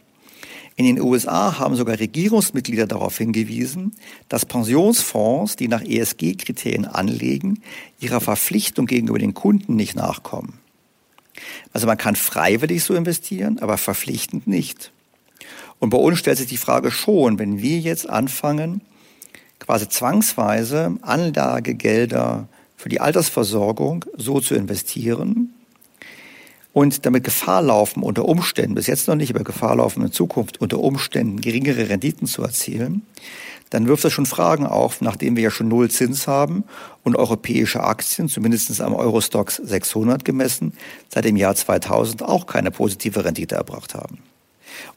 In 0.76 0.86
den 0.86 1.02
USA 1.02 1.60
haben 1.60 1.76
sogar 1.76 2.00
Regierungsmitglieder 2.00 2.88
darauf 2.88 3.18
hingewiesen, 3.18 3.94
dass 4.30 4.46
Pensionsfonds, 4.46 5.58
die 5.58 5.68
nach 5.68 5.84
ESG-Kriterien 5.84 6.86
anlegen, 6.86 7.62
ihrer 8.00 8.22
Verpflichtung 8.22 8.86
gegenüber 8.86 9.20
den 9.20 9.34
Kunden 9.34 9.76
nicht 9.76 9.96
nachkommen. 9.96 10.60
Also 11.74 11.88
man 11.88 11.98
kann 11.98 12.16
freiwillig 12.16 12.84
so 12.84 12.96
investieren, 12.96 13.60
aber 13.60 13.78
verpflichtend 13.78 14.48
nicht. 14.48 14.92
Und 15.82 15.90
bei 15.90 15.98
uns 15.98 16.20
stellt 16.20 16.38
sich 16.38 16.48
die 16.48 16.58
Frage 16.58 16.92
schon, 16.92 17.40
wenn 17.40 17.60
wir 17.60 17.80
jetzt 17.80 18.08
anfangen, 18.08 18.82
quasi 19.60 19.90
zwangsweise 19.90 20.96
Anlagegelder 21.02 22.48
für 22.78 22.88
die 22.88 23.02
Altersversorgung 23.02 24.06
so 24.16 24.40
zu 24.40 24.54
investieren 24.54 25.56
und 26.72 27.08
damit 27.08 27.24
Gefahr 27.24 27.64
laufen, 27.64 28.04
unter 28.04 28.26
Umständen, 28.26 28.76
bis 28.76 28.86
jetzt 28.86 29.08
noch 29.08 29.16
nicht, 29.16 29.34
aber 29.34 29.44
Gefahr 29.44 29.76
laufen 29.76 30.04
in 30.04 30.12
Zukunft, 30.12 30.62
unter 30.62 30.80
Umständen 30.80 31.42
geringere 31.42 31.90
Renditen 31.90 32.28
zu 32.28 32.44
erzielen, 32.44 33.02
dann 33.72 33.88
wirft 33.88 34.04
das 34.04 34.14
schon 34.14 34.28
Fragen 34.28 34.68
auf, 34.68 35.02
nachdem 35.02 35.36
wir 35.36 35.44
ja 35.44 35.52
schon 35.52 35.68
null 35.68 35.90
Zins 35.90 36.28
haben 36.28 36.64
und 37.04 37.16
europäische 37.16 37.82
Aktien, 37.82 38.30
zumindest 38.30 38.80
am 38.82 38.94
Eurostox 38.94 39.56
600 39.56 40.24
gemessen, 40.24 40.74
seit 41.10 41.26
dem 41.26 41.38
Jahr 41.38 41.56
2000 41.56 42.22
auch 42.22 42.46
keine 42.46 42.70
positive 42.70 43.26
Rendite 43.26 43.56
erbracht 43.56 43.96
haben. 43.96 44.20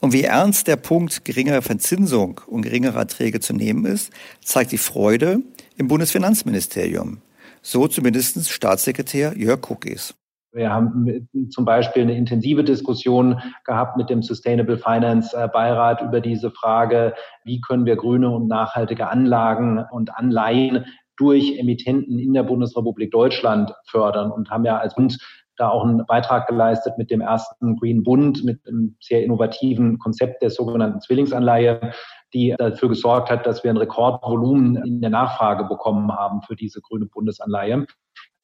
Und 0.01 0.13
wie 0.13 0.23
ernst 0.23 0.67
der 0.67 0.77
Punkt 0.77 1.25
geringerer 1.25 1.63
Verzinsung 1.63 2.41
und 2.47 2.63
geringerer 2.63 3.01
Erträge 3.01 3.41
zu 3.41 3.53
nehmen 3.53 3.85
ist, 3.85 4.13
zeigt 4.43 4.73
die 4.73 4.79
Freude 4.79 5.41
im 5.77 5.89
Bundesfinanzministerium. 5.89 7.19
So 7.63 7.89
zumindest 7.89 8.51
Staatssekretär 8.51 9.37
Jörg 9.37 9.71
Cookies. 9.71 10.15
Wir 10.53 10.71
haben 10.71 11.29
zum 11.51 11.65
Beispiel 11.65 12.03
eine 12.03 12.17
intensive 12.17 12.63
Diskussion 12.63 13.41
gehabt 13.65 13.97
mit 13.97 14.09
dem 14.09 14.23
Sustainable 14.23 14.79
Finance 14.79 15.37
äh, 15.37 15.49
Beirat 15.49 16.01
über 16.01 16.21
diese 16.21 16.53
Frage, 16.53 17.15
wie 17.43 17.61
können 17.61 17.87
wir 17.87 17.97
grüne 17.97 18.31
und 18.31 18.47
nachhaltige 18.47 19.09
Anlagen 19.09 19.85
und 19.91 20.17
Anleihen 20.17 20.85
durch 21.17 21.59
Emittenten 21.59 22.21
in 22.21 22.35
der 22.35 22.45
Bundesrepublik 22.45 23.11
Deutschland 23.11 23.73
fördern 23.87 24.31
und 24.31 24.51
haben 24.51 24.65
ja 24.65 24.79
als 24.79 24.95
Bund 24.95 25.19
da 25.57 25.69
auch 25.69 25.85
einen 25.85 26.05
Beitrag 26.07 26.47
geleistet 26.47 26.99
mit 26.99 27.11
dem 27.11 27.21
ersten 27.21 27.77
Green 27.77 28.03
Bund, 28.03 28.45
mit 28.45 28.67
einem 28.67 28.97
sehr 29.01 29.23
innovativen 29.23 29.99
Konzept 29.99 30.43
der 30.43 30.51
sogenannten 30.51 31.01
Zwillingsanleihe, 31.01 31.93
die 32.33 32.55
dafür 32.59 32.89
gesorgt 32.89 33.31
hat, 33.31 33.47
dass 33.47 33.63
wir 33.63 33.71
ein 33.71 33.77
Rekordvolumen 33.77 34.77
in 34.85 35.01
der 35.01 35.11
Nachfrage 35.11 35.65
bekommen 35.65 36.13
haben 36.13 36.43
für 36.43 36.57
diese 36.57 36.81
grüne 36.81 37.07
Bundesanleihe 37.07 37.87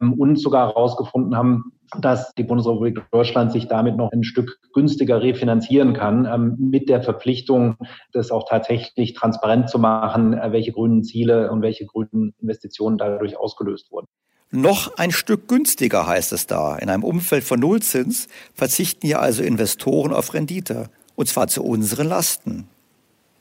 und 0.00 0.36
sogar 0.36 0.68
herausgefunden 0.68 1.36
haben, 1.36 1.72
dass 2.00 2.32
die 2.34 2.44
Bundesrepublik 2.44 3.04
Deutschland 3.10 3.52
sich 3.52 3.68
damit 3.68 3.96
noch 3.96 4.10
ein 4.12 4.24
Stück 4.24 4.58
günstiger 4.72 5.20
refinanzieren 5.20 5.92
kann, 5.92 6.24
ähm, 6.24 6.56
mit 6.58 6.88
der 6.88 7.02
Verpflichtung, 7.02 7.76
das 8.12 8.30
auch 8.30 8.48
tatsächlich 8.48 9.12
transparent 9.14 9.68
zu 9.68 9.78
machen, 9.78 10.32
äh, 10.32 10.52
welche 10.52 10.72
grünen 10.72 11.02
Ziele 11.02 11.50
und 11.50 11.62
welche 11.62 11.84
grünen 11.84 12.32
Investitionen 12.40 12.96
dadurch 12.96 13.36
ausgelöst 13.36 13.90
wurden. 13.90 14.06
Noch 14.52 14.96
ein 14.96 15.12
Stück 15.12 15.46
günstiger 15.46 16.08
heißt 16.08 16.32
es 16.32 16.46
da. 16.46 16.76
In 16.76 16.90
einem 16.90 17.04
Umfeld 17.04 17.44
von 17.44 17.60
Nullzins 17.60 18.26
verzichten 18.52 19.06
ja 19.06 19.20
also 19.20 19.44
Investoren 19.44 20.12
auf 20.12 20.34
Rendite. 20.34 20.90
Und 21.14 21.28
zwar 21.28 21.46
zu 21.46 21.62
unseren 21.62 22.08
Lasten. 22.08 22.66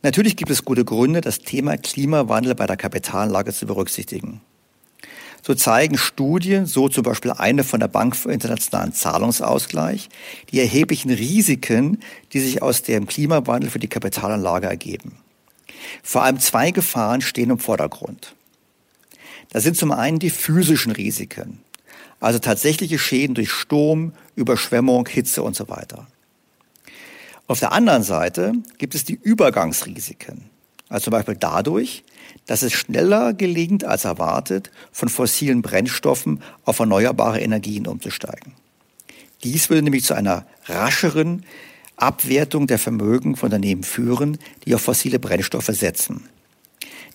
Natürlich 0.03 0.37
gibt 0.37 0.51
es 0.51 0.65
gute 0.65 0.85
Gründe, 0.85 1.21
das 1.21 1.39
Thema 1.39 1.77
Klimawandel 1.77 2.53
bei 2.53 2.67
der 2.67 2.77
Kapitalanlage 2.77 3.53
zu 3.53 3.65
berücksichtigen. 3.65 4.41
So 5.41 5.55
zeigen 5.55 5.97
Studien, 5.97 6.67
so 6.67 6.89
zum 6.89 7.03
Beispiel 7.03 7.31
eine 7.31 7.63
von 7.63 7.79
der 7.79 7.87
Bank 7.87 8.15
für 8.15 8.31
internationalen 8.31 8.93
Zahlungsausgleich, 8.93 10.09
die 10.51 10.59
erheblichen 10.59 11.09
Risiken, 11.09 11.99
die 12.33 12.39
sich 12.39 12.61
aus 12.61 12.83
dem 12.83 13.07
Klimawandel 13.07 13.71
für 13.71 13.79
die 13.79 13.87
Kapitalanlage 13.87 14.67
ergeben. 14.67 15.17
Vor 16.03 16.23
allem 16.23 16.39
zwei 16.39 16.71
Gefahren 16.71 17.21
stehen 17.21 17.49
im 17.49 17.59
Vordergrund. 17.59 18.35
Das 19.49 19.63
sind 19.63 19.75
zum 19.77 19.91
einen 19.91 20.19
die 20.19 20.29
physischen 20.29 20.91
Risiken, 20.91 21.59
also 22.19 22.39
tatsächliche 22.39 22.99
Schäden 22.99 23.35
durch 23.35 23.51
Sturm, 23.51 24.13
Überschwemmung, 24.35 25.07
Hitze 25.07 25.41
und 25.43 25.55
so 25.55 25.69
weiter. 25.69 26.07
Auf 27.47 27.59
der 27.59 27.71
anderen 27.71 28.03
Seite 28.03 28.53
gibt 28.77 28.93
es 28.93 29.05
die 29.05 29.19
Übergangsrisiken, 29.21 30.49
also 30.87 31.05
zum 31.05 31.11
Beispiel 31.11 31.35
dadurch, 31.35 32.03
dass 32.45 32.61
es 32.61 32.73
schneller 32.73 33.33
gelingt 33.33 33.83
als 33.83 34.05
erwartet, 34.05 34.69
von 34.91 35.09
fossilen 35.09 35.63
Brennstoffen 35.63 36.43
auf 36.63 36.79
erneuerbare 36.79 37.39
Energien 37.41 37.87
umzusteigen. 37.87 38.53
Dies 39.43 39.69
würde 39.69 39.83
nämlich 39.83 40.03
zu 40.03 40.13
einer 40.13 40.45
rascheren 40.65 41.45
Abwertung 41.95 42.67
der 42.67 42.79
Vermögen 42.79 43.35
von 43.35 43.47
Unternehmen 43.47 43.83
führen, 43.83 44.37
die 44.65 44.75
auf 44.75 44.81
fossile 44.81 45.19
Brennstoffe 45.19 45.67
setzen. 45.67 46.29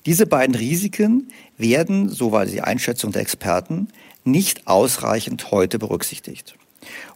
Diese 0.07 0.27
beiden 0.27 0.55
Risiken 0.55 1.31
werden, 1.57 2.09
so 2.09 2.33
war 2.33 2.47
die 2.47 2.61
Einschätzung 2.61 3.13
der 3.13 3.23
Experten, 3.23 3.89
nicht 4.25 4.67
ausreichend 4.67 5.51
heute 5.51 5.79
berücksichtigt. 5.79 6.57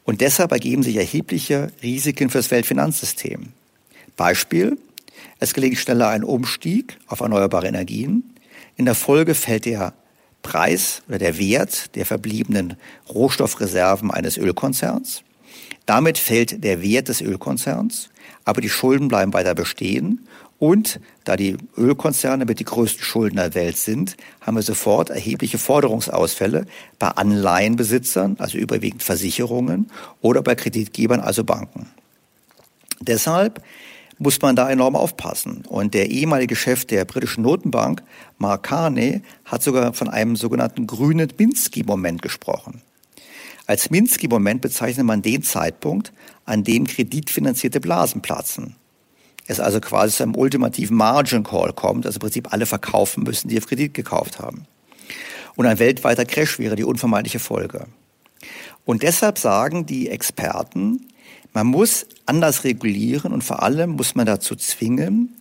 Und 0.04 0.20
deshalb 0.20 0.52
ergeben 0.52 0.82
sich 0.82 0.96
erhebliche 0.96 1.70
Risiken 1.82 2.30
für 2.30 2.38
das 2.38 2.50
Weltfinanzsystem. 2.50 3.48
Beispiel, 4.16 4.78
es 5.38 5.54
gelingt 5.54 5.78
schneller 5.78 6.08
ein 6.08 6.24
Umstieg 6.24 6.98
auf 7.06 7.20
erneuerbare 7.20 7.68
Energien. 7.68 8.34
In 8.76 8.86
der 8.86 8.94
Folge 8.94 9.34
fällt 9.34 9.66
der 9.66 9.92
Preis 10.42 11.02
oder 11.08 11.18
der 11.18 11.38
Wert 11.38 11.94
der 11.94 12.06
verbliebenen 12.06 12.76
Rohstoffreserven 13.08 14.10
eines 14.10 14.36
Ölkonzerns. 14.38 15.22
Damit 15.86 16.18
fällt 16.18 16.64
der 16.64 16.82
Wert 16.82 17.08
des 17.08 17.20
Ölkonzerns, 17.20 18.10
aber 18.44 18.60
die 18.60 18.68
Schulden 18.68 19.08
bleiben 19.08 19.32
weiter 19.32 19.54
bestehen. 19.54 20.26
Und 20.58 20.98
da 21.24 21.36
die 21.36 21.56
Ölkonzerne 21.76 22.44
mit 22.44 22.58
die 22.58 22.64
größten 22.64 23.04
Schulden 23.04 23.36
der 23.36 23.54
Welt 23.54 23.76
sind, 23.76 24.16
haben 24.40 24.56
wir 24.56 24.62
sofort 24.62 25.08
erhebliche 25.08 25.58
Forderungsausfälle 25.58 26.66
bei 26.98 27.08
Anleihenbesitzern, 27.08 28.36
also 28.40 28.58
überwiegend 28.58 29.02
Versicherungen, 29.02 29.90
oder 30.20 30.42
bei 30.42 30.56
Kreditgebern, 30.56 31.20
also 31.20 31.44
Banken. 31.44 31.86
Deshalb 33.00 33.62
muss 34.18 34.40
man 34.42 34.56
da 34.56 34.68
enorm 34.68 34.96
aufpassen. 34.96 35.62
Und 35.68 35.94
der 35.94 36.10
ehemalige 36.10 36.56
Chef 36.56 36.84
der 36.84 37.04
britischen 37.04 37.42
Notenbank, 37.42 38.02
Mark 38.38 38.64
Carney, 38.64 39.22
hat 39.44 39.62
sogar 39.62 39.92
von 39.92 40.08
einem 40.08 40.34
sogenannten 40.34 40.88
grünen 40.88 41.32
Minsky-Moment 41.38 42.20
gesprochen. 42.20 42.82
Als 43.66 43.90
Minsky-Moment 43.90 44.60
bezeichnet 44.60 45.06
man 45.06 45.22
den 45.22 45.42
Zeitpunkt, 45.42 46.12
an 46.44 46.64
dem 46.64 46.86
kreditfinanzierte 46.86 47.80
Blasen 47.80 48.22
platzen. 48.22 48.74
Es 49.48 49.60
also 49.60 49.80
quasi 49.80 50.14
zu 50.14 50.22
einem 50.22 50.36
ultimativen 50.36 50.96
Margin 50.96 51.42
Call 51.42 51.72
kommt, 51.72 52.04
also 52.06 52.18
im 52.18 52.20
Prinzip 52.20 52.52
alle 52.52 52.66
verkaufen 52.66 53.24
müssen, 53.24 53.48
die 53.48 53.58
auf 53.58 53.66
Kredit 53.66 53.94
gekauft 53.94 54.38
haben. 54.38 54.66
Und 55.56 55.66
ein 55.66 55.78
weltweiter 55.78 56.26
Crash 56.26 56.58
wäre 56.58 56.76
die 56.76 56.84
unvermeidliche 56.84 57.38
Folge. 57.38 57.86
Und 58.84 59.02
deshalb 59.02 59.38
sagen 59.38 59.86
die 59.86 60.10
Experten, 60.10 61.08
man 61.54 61.66
muss 61.66 62.06
anders 62.26 62.64
regulieren 62.64 63.32
und 63.32 63.42
vor 63.42 63.62
allem 63.62 63.90
muss 63.90 64.14
man 64.14 64.26
dazu 64.26 64.54
zwingen, 64.54 65.34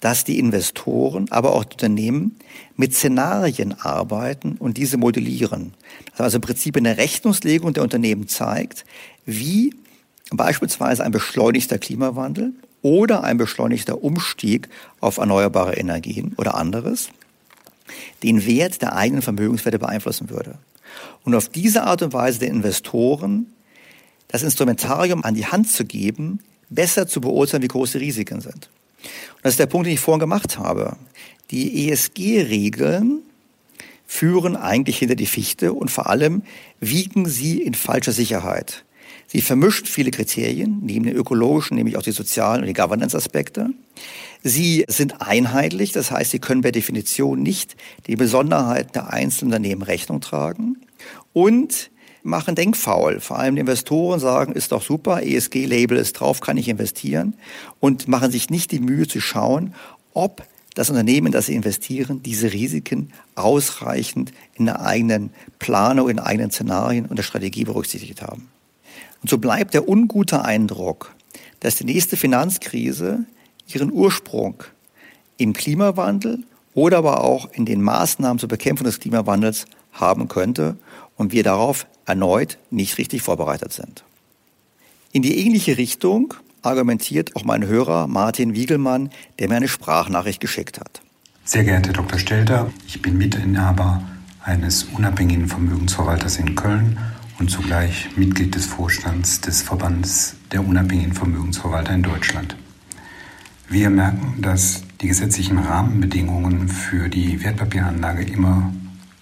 dass 0.00 0.24
die 0.24 0.38
Investoren, 0.38 1.30
aber 1.30 1.54
auch 1.54 1.64
die 1.64 1.72
Unternehmen 1.72 2.36
mit 2.76 2.94
Szenarien 2.94 3.72
arbeiten 3.80 4.56
und 4.58 4.76
diese 4.76 4.98
modellieren. 4.98 5.72
Also 6.18 6.36
im 6.36 6.42
Prinzip 6.42 6.76
eine 6.76 6.98
Rechnungslegung 6.98 7.72
der 7.72 7.82
Unternehmen 7.82 8.28
zeigt, 8.28 8.84
wie 9.24 9.74
beispielsweise 10.30 11.02
ein 11.02 11.12
beschleunigter 11.12 11.78
Klimawandel 11.78 12.52
oder 12.84 13.24
ein 13.24 13.38
beschleunigter 13.38 14.04
Umstieg 14.04 14.68
auf 15.00 15.16
erneuerbare 15.16 15.74
Energien 15.74 16.34
oder 16.36 16.54
anderes 16.54 17.08
den 18.22 18.44
Wert 18.46 18.82
der 18.82 18.94
eigenen 18.94 19.22
Vermögenswerte 19.22 19.78
beeinflussen 19.78 20.28
würde. 20.28 20.58
Und 21.24 21.34
auf 21.34 21.48
diese 21.48 21.84
Art 21.84 22.02
und 22.02 22.12
Weise 22.12 22.40
den 22.40 22.56
Investoren 22.56 23.46
das 24.28 24.42
Instrumentarium 24.42 25.24
an 25.24 25.34
die 25.34 25.46
Hand 25.46 25.70
zu 25.70 25.84
geben, 25.84 26.40
besser 26.68 27.06
zu 27.06 27.20
beurteilen, 27.22 27.62
wie 27.62 27.68
groß 27.68 27.92
die 27.92 27.98
Risiken 27.98 28.42
sind. 28.42 28.68
Und 29.36 29.44
das 29.44 29.54
ist 29.54 29.60
der 29.60 29.66
Punkt, 29.66 29.86
den 29.86 29.94
ich 29.94 30.00
vorhin 30.00 30.20
gemacht 30.20 30.58
habe. 30.58 30.96
Die 31.50 31.88
ESG-Regeln 31.88 33.20
führen 34.06 34.56
eigentlich 34.56 34.98
hinter 34.98 35.14
die 35.14 35.26
Fichte 35.26 35.72
und 35.72 35.90
vor 35.90 36.08
allem 36.08 36.42
wiegen 36.80 37.28
sie 37.28 37.62
in 37.62 37.74
falscher 37.74 38.12
Sicherheit. 38.12 38.83
Sie 39.34 39.42
vermischt 39.42 39.88
viele 39.88 40.12
Kriterien, 40.12 40.78
neben 40.80 41.06
den 41.06 41.16
ökologischen, 41.16 41.76
nämlich 41.76 41.96
auch 41.96 42.02
die 42.02 42.12
sozialen 42.12 42.60
und 42.60 42.68
die 42.68 42.72
Governance-Aspekte. 42.72 43.70
Sie 44.44 44.84
sind 44.86 45.22
einheitlich, 45.22 45.90
das 45.90 46.12
heißt, 46.12 46.30
sie 46.30 46.38
können 46.38 46.60
per 46.60 46.70
Definition 46.70 47.42
nicht 47.42 47.74
die 48.06 48.14
Besonderheiten 48.14 48.92
der 48.92 49.12
einzelnen 49.12 49.52
Unternehmen 49.52 49.82
Rechnung 49.82 50.20
tragen. 50.20 50.76
Und 51.32 51.90
machen 52.22 52.54
denkfaul. 52.54 53.18
Vor 53.18 53.36
allem 53.36 53.56
Investoren 53.56 54.20
sagen, 54.20 54.52
ist 54.52 54.70
doch 54.70 54.82
super, 54.82 55.24
ESG-Label 55.24 55.98
ist 55.98 56.12
drauf, 56.12 56.40
kann 56.40 56.56
ich 56.56 56.68
investieren 56.68 57.34
und 57.80 58.06
machen 58.06 58.30
sich 58.30 58.50
nicht 58.50 58.70
die 58.70 58.78
Mühe 58.78 59.08
zu 59.08 59.20
schauen, 59.20 59.74
ob 60.12 60.46
das 60.76 60.90
Unternehmen, 60.90 61.32
das 61.32 61.46
sie 61.46 61.56
investieren, 61.56 62.22
diese 62.22 62.52
Risiken 62.52 63.12
ausreichend 63.34 64.32
in 64.54 64.66
der 64.66 64.80
eigenen 64.80 65.30
Planung, 65.58 66.08
in 66.08 66.20
eigenen 66.20 66.52
Szenarien 66.52 67.06
und 67.06 67.16
der 67.16 67.24
Strategie 67.24 67.64
berücksichtigt 67.64 68.22
haben. 68.22 68.48
Und 69.24 69.30
so 69.30 69.38
bleibt 69.38 69.72
der 69.72 69.88
ungute 69.88 70.44
Eindruck, 70.44 71.14
dass 71.60 71.76
die 71.76 71.86
nächste 71.86 72.18
Finanzkrise 72.18 73.24
ihren 73.66 73.90
Ursprung 73.90 74.64
im 75.38 75.54
Klimawandel 75.54 76.44
oder 76.74 76.98
aber 76.98 77.24
auch 77.24 77.50
in 77.50 77.64
den 77.64 77.80
Maßnahmen 77.80 78.38
zur 78.38 78.50
Bekämpfung 78.50 78.84
des 78.84 79.00
Klimawandels 79.00 79.64
haben 79.94 80.28
könnte 80.28 80.76
und 81.16 81.32
wir 81.32 81.42
darauf 81.42 81.86
erneut 82.04 82.58
nicht 82.70 82.98
richtig 82.98 83.22
vorbereitet 83.22 83.72
sind. 83.72 84.04
In 85.12 85.22
die 85.22 85.38
ähnliche 85.38 85.78
Richtung 85.78 86.34
argumentiert 86.60 87.34
auch 87.34 87.44
mein 87.44 87.66
Hörer 87.66 88.06
Martin 88.06 88.54
Wiegelmann, 88.54 89.08
der 89.38 89.48
mir 89.48 89.56
eine 89.56 89.68
Sprachnachricht 89.68 90.40
geschickt 90.40 90.78
hat. 90.78 91.00
Sehr 91.46 91.64
geehrter 91.64 91.94
Dr. 91.94 92.18
Stelter, 92.18 92.70
ich 92.86 93.00
bin 93.00 93.16
Mitinhaber 93.16 94.02
eines 94.42 94.84
unabhängigen 94.84 95.48
Vermögensverwalters 95.48 96.36
in 96.36 96.54
Köln 96.56 96.98
und 97.38 97.50
zugleich 97.50 98.16
Mitglied 98.16 98.54
des 98.54 98.66
Vorstands 98.66 99.40
des 99.40 99.62
Verbands 99.62 100.36
der 100.52 100.66
unabhängigen 100.66 101.14
Vermögensverwalter 101.14 101.94
in 101.94 102.02
Deutschland. 102.02 102.56
Wir 103.68 103.90
merken, 103.90 104.40
dass 104.40 104.82
die 105.00 105.08
gesetzlichen 105.08 105.58
Rahmenbedingungen 105.58 106.68
für 106.68 107.08
die 107.08 107.42
Wertpapieranlage 107.42 108.24
immer 108.24 108.72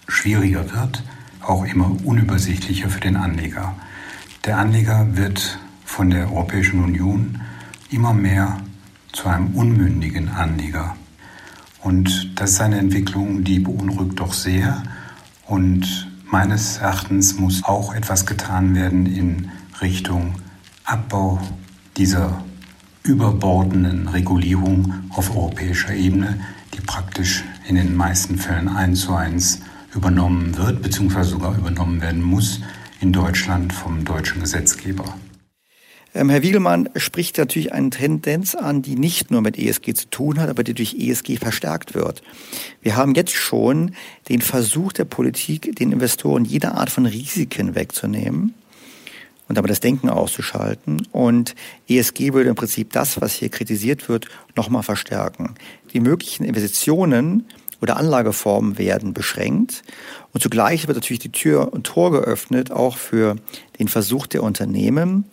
schwieriger 0.07 0.71
wird 0.73 1.03
auch 1.43 1.65
immer 1.65 1.95
unübersichtlicher 2.05 2.89
für 2.89 3.01
den 3.01 3.15
Anleger. 3.15 3.75
Der 4.45 4.57
Anleger 4.57 5.15
wird 5.15 5.59
von 5.85 6.09
der 6.09 6.31
Europäischen 6.31 6.83
Union 6.83 7.41
immer 7.91 8.13
mehr 8.13 8.57
zu 9.11 9.27
einem 9.27 9.55
unmündigen 9.55 10.29
Anleger. 10.29 10.95
Und 11.81 12.31
das 12.35 12.51
ist 12.51 12.61
eine 12.61 12.79
Entwicklung, 12.79 13.43
die 13.43 13.59
beunruhigt 13.59 14.19
doch 14.19 14.33
sehr. 14.33 14.83
Und 15.45 16.11
meines 16.33 16.77
Erachtens 16.77 17.37
muss 17.37 17.63
auch 17.63 17.93
etwas 17.93 18.25
getan 18.25 18.73
werden 18.73 19.05
in 19.05 19.51
Richtung 19.81 20.33
Abbau 20.83 21.39
dieser 21.95 22.43
überbordenden 23.03 24.07
Regulierung 24.07 24.95
auf 25.11 25.29
europäischer 25.29 25.93
Ebene, 25.93 26.39
die 26.73 26.81
praktisch 26.81 27.43
in 27.67 27.75
den 27.75 27.95
meisten 27.95 28.39
Fällen 28.39 28.67
eins 28.67 29.01
zu 29.01 29.13
eins 29.13 29.61
übernommen 29.93 30.57
wird, 30.57 30.81
beziehungsweise 30.81 31.29
sogar 31.29 31.55
übernommen 31.55 32.01
werden 32.01 32.23
muss 32.23 32.61
in 32.99 33.13
Deutschland 33.13 33.71
vom 33.71 34.03
deutschen 34.03 34.41
Gesetzgeber. 34.41 35.05
Ähm, 36.15 36.29
Herr 36.29 36.43
Wiegelmann 36.43 36.89
spricht 36.95 37.37
natürlich 37.37 37.73
eine 37.73 37.89
Tendenz 37.89 38.53
an, 38.55 38.81
die 38.81 38.95
nicht 38.95 39.31
nur 39.31 39.41
mit 39.41 39.57
ESG 39.57 39.93
zu 39.93 40.09
tun 40.09 40.39
hat, 40.39 40.49
aber 40.49 40.63
die 40.63 40.73
durch 40.73 40.93
ESG 40.93 41.37
verstärkt 41.37 41.95
wird. 41.95 42.21
Wir 42.81 42.95
haben 42.95 43.15
jetzt 43.15 43.33
schon 43.33 43.95
den 44.29 44.41
Versuch 44.41 44.93
der 44.93 45.05
Politik, 45.05 45.75
den 45.75 45.91
Investoren 45.91 46.45
jede 46.45 46.73
Art 46.73 46.91
von 46.91 47.05
Risiken 47.05 47.73
wegzunehmen 47.73 48.53
und 49.47 49.57
damit 49.57 49.71
das 49.71 49.79
Denken 49.79 50.09
auszuschalten. 50.09 51.07
Und 51.11 51.55
ESG 51.89 52.33
würde 52.33 52.49
im 52.49 52.55
Prinzip 52.55 52.93
das, 52.93 53.19
was 53.19 53.33
hier 53.33 53.49
kritisiert 53.49 54.07
wird, 54.07 54.27
nochmal 54.55 54.83
verstärken. 54.83 55.55
Die 55.93 55.99
möglichen 55.99 56.43
Investitionen 56.43 57.47
oder 57.81 57.97
Anlageformen 57.97 58.77
werden 58.77 59.13
beschränkt. 59.13 59.83
Und 60.31 60.41
zugleich 60.41 60.87
wird 60.87 60.95
natürlich 60.95 61.19
die 61.19 61.31
Tür 61.31 61.73
und 61.73 61.85
Tor 61.85 62.11
geöffnet, 62.11 62.71
auch 62.71 62.97
für 62.97 63.35
den 63.79 63.87
Versuch 63.89 64.27
der 64.27 64.43
Unternehmen, 64.43 65.25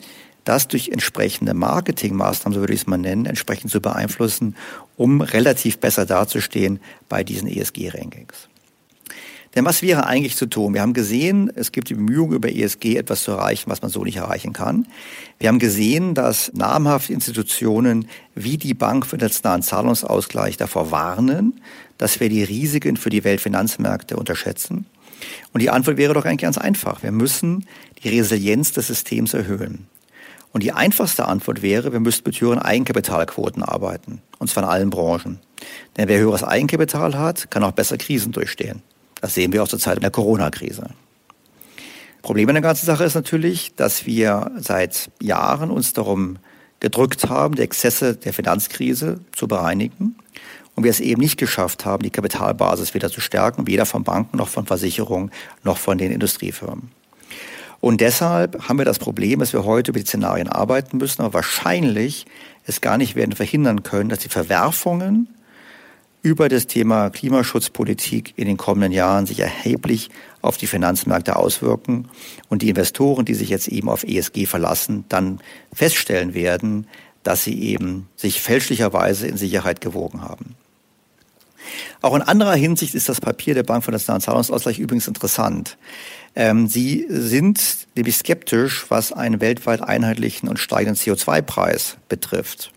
das 0.44 0.68
durch 0.68 0.88
entsprechende 0.88 1.54
Marketingmaßnahmen, 1.54 2.54
so 2.54 2.60
würde 2.60 2.72
ich 2.72 2.80
es 2.80 2.86
mal 2.86 2.98
nennen, 2.98 3.26
entsprechend 3.26 3.70
zu 3.70 3.80
beeinflussen, 3.80 4.56
um 4.96 5.20
relativ 5.20 5.78
besser 5.78 6.06
dazustehen 6.06 6.80
bei 7.08 7.24
diesen 7.24 7.48
ESG-Rankings. 7.48 8.48
Denn 9.54 9.64
was 9.64 9.82
wäre 9.82 10.06
eigentlich 10.06 10.36
zu 10.36 10.46
tun? 10.46 10.74
Wir 10.74 10.82
haben 10.82 10.92
gesehen, 10.92 11.50
es 11.54 11.72
gibt 11.72 11.88
die 11.88 11.94
Bemühungen, 11.94 12.34
über 12.34 12.48
ESG 12.48 12.96
etwas 12.96 13.24
zu 13.24 13.32
erreichen, 13.32 13.68
was 13.68 13.82
man 13.82 13.90
so 13.90 14.04
nicht 14.04 14.16
erreichen 14.16 14.52
kann. 14.52 14.86
Wir 15.40 15.48
haben 15.48 15.58
gesehen, 15.58 16.14
dass 16.14 16.52
namhafte 16.52 17.12
Institutionen 17.12 18.06
wie 18.36 18.58
die 18.58 18.74
Bank 18.74 19.06
für 19.06 19.18
den 19.18 19.26
nationalen 19.26 19.62
Zahlungsausgleich 19.62 20.56
davor 20.56 20.92
warnen, 20.92 21.60
dass 21.98 22.20
wir 22.20 22.28
die 22.28 22.44
Risiken 22.44 22.96
für 22.96 23.10
die 23.10 23.24
Weltfinanzmärkte 23.24 24.16
unterschätzen. 24.16 24.86
Und 25.52 25.60
die 25.60 25.70
Antwort 25.70 25.96
wäre 25.96 26.14
doch 26.14 26.24
eigentlich 26.24 26.42
ganz 26.42 26.56
einfach. 26.56 27.02
Wir 27.02 27.12
müssen 27.12 27.66
die 28.02 28.08
Resilienz 28.08 28.72
des 28.72 28.86
Systems 28.86 29.34
erhöhen. 29.34 29.86
Und 30.52 30.62
die 30.62 30.72
einfachste 30.72 31.26
Antwort 31.26 31.62
wäre, 31.62 31.92
wir 31.92 32.00
müssten 32.00 32.28
mit 32.28 32.40
höheren 32.40 32.58
Eigenkapitalquoten 32.58 33.62
arbeiten. 33.62 34.22
Und 34.38 34.50
zwar 34.50 34.64
in 34.64 34.68
allen 34.68 34.90
Branchen. 34.90 35.38
Denn 35.96 36.08
wer 36.08 36.18
höheres 36.18 36.42
Eigenkapital 36.42 37.16
hat, 37.16 37.50
kann 37.50 37.62
auch 37.62 37.72
besser 37.72 37.98
Krisen 37.98 38.32
durchstehen. 38.32 38.82
Das 39.20 39.34
sehen 39.34 39.52
wir 39.52 39.62
auch 39.62 39.68
zur 39.68 39.78
Zeit 39.78 40.02
der 40.02 40.10
Corona-Krise. 40.10 40.90
Problem 42.22 42.48
in 42.48 42.54
der 42.54 42.62
ganzen 42.62 42.86
Sache 42.86 43.04
ist 43.04 43.14
natürlich, 43.14 43.74
dass 43.76 44.06
wir 44.06 44.50
seit 44.58 45.10
Jahren 45.22 45.70
uns 45.70 45.92
darum 45.92 46.38
gedrückt 46.80 47.28
haben, 47.28 47.54
die 47.54 47.62
Exzesse 47.62 48.16
der 48.16 48.32
Finanzkrise 48.32 49.20
zu 49.32 49.48
bereinigen 49.48 50.16
und 50.74 50.84
wir 50.84 50.90
es 50.90 51.00
eben 51.00 51.20
nicht 51.20 51.38
geschafft 51.38 51.84
haben, 51.84 52.02
die 52.02 52.10
Kapitalbasis 52.10 52.94
wieder 52.94 53.10
zu 53.10 53.20
stärken, 53.20 53.66
weder 53.66 53.86
von 53.86 54.04
Banken 54.04 54.38
noch 54.38 54.48
von 54.48 54.66
Versicherungen 54.66 55.30
noch 55.62 55.78
von 55.78 55.98
den 55.98 56.10
Industriefirmen. 56.10 56.90
Und 57.80 58.00
deshalb 58.00 58.68
haben 58.68 58.78
wir 58.78 58.84
das 58.84 58.98
Problem, 58.98 59.40
dass 59.40 59.52
wir 59.52 59.64
heute 59.64 59.90
über 59.90 60.00
die 60.00 60.06
Szenarien 60.06 60.48
arbeiten 60.48 60.98
müssen, 60.98 61.22
aber 61.22 61.34
wahrscheinlich 61.34 62.26
es 62.66 62.80
gar 62.80 62.98
nicht 62.98 63.14
werden 63.14 63.34
verhindern 63.34 63.82
können, 63.82 64.10
dass 64.10 64.18
die 64.18 64.28
Verwerfungen 64.28 65.28
über 66.22 66.50
das 66.50 66.66
Thema 66.66 67.08
Klimaschutzpolitik 67.08 68.34
in 68.36 68.46
den 68.46 68.58
kommenden 68.58 68.92
Jahren 68.92 69.24
sich 69.24 69.40
erheblich 69.40 70.10
auf 70.42 70.58
die 70.58 70.66
Finanzmärkte 70.66 71.36
auswirken 71.36 72.08
und 72.50 72.60
die 72.60 72.68
Investoren, 72.68 73.24
die 73.24 73.34
sich 73.34 73.48
jetzt 73.48 73.68
eben 73.68 73.88
auf 73.88 74.04
ESG 74.04 74.44
verlassen, 74.44 75.06
dann 75.08 75.40
feststellen 75.72 76.34
werden, 76.34 76.86
dass 77.22 77.44
sie 77.44 77.58
eben 77.62 78.08
sich 78.16 78.42
fälschlicherweise 78.42 79.26
in 79.26 79.38
Sicherheit 79.38 79.80
gewogen 79.80 80.22
haben. 80.22 80.56
Auch 82.02 82.14
in 82.14 82.22
anderer 82.22 82.54
Hinsicht 82.54 82.94
ist 82.94 83.08
das 83.08 83.20
Papier 83.20 83.54
der 83.54 83.62
Bank 83.62 83.84
für 83.84 83.90
Nationalen 83.90 84.22
Zahlungsausgleich 84.22 84.78
übrigens 84.78 85.06
interessant. 85.06 85.76
Ähm, 86.34 86.68
sie 86.68 87.06
sind 87.08 87.86
nämlich 87.96 88.16
skeptisch, 88.16 88.86
was 88.88 89.12
einen 89.12 89.40
weltweit 89.40 89.82
einheitlichen 89.82 90.48
und 90.48 90.58
steigenden 90.58 90.96
CO2-Preis 90.96 91.96
betrifft. 92.08 92.72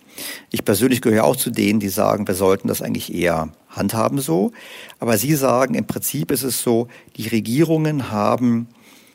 Ich 0.52 0.64
persönlich 0.64 1.02
gehöre 1.02 1.24
auch 1.24 1.36
zu 1.36 1.50
denen, 1.50 1.80
die 1.80 1.90
sagen, 1.90 2.28
wir 2.28 2.36
sollten 2.36 2.68
das 2.68 2.82
eigentlich 2.82 3.14
eher 3.14 3.50
handhaben 3.70 4.20
so. 4.20 4.52
Aber 5.00 5.18
Sie 5.18 5.36
sagen, 5.36 5.74
im 5.74 5.86
Prinzip 5.86 6.32
ist 6.32 6.44
es 6.44 6.62
so, 6.62 6.88
die 7.16 7.28
Regierungen 7.28 8.12
haben 8.12 8.68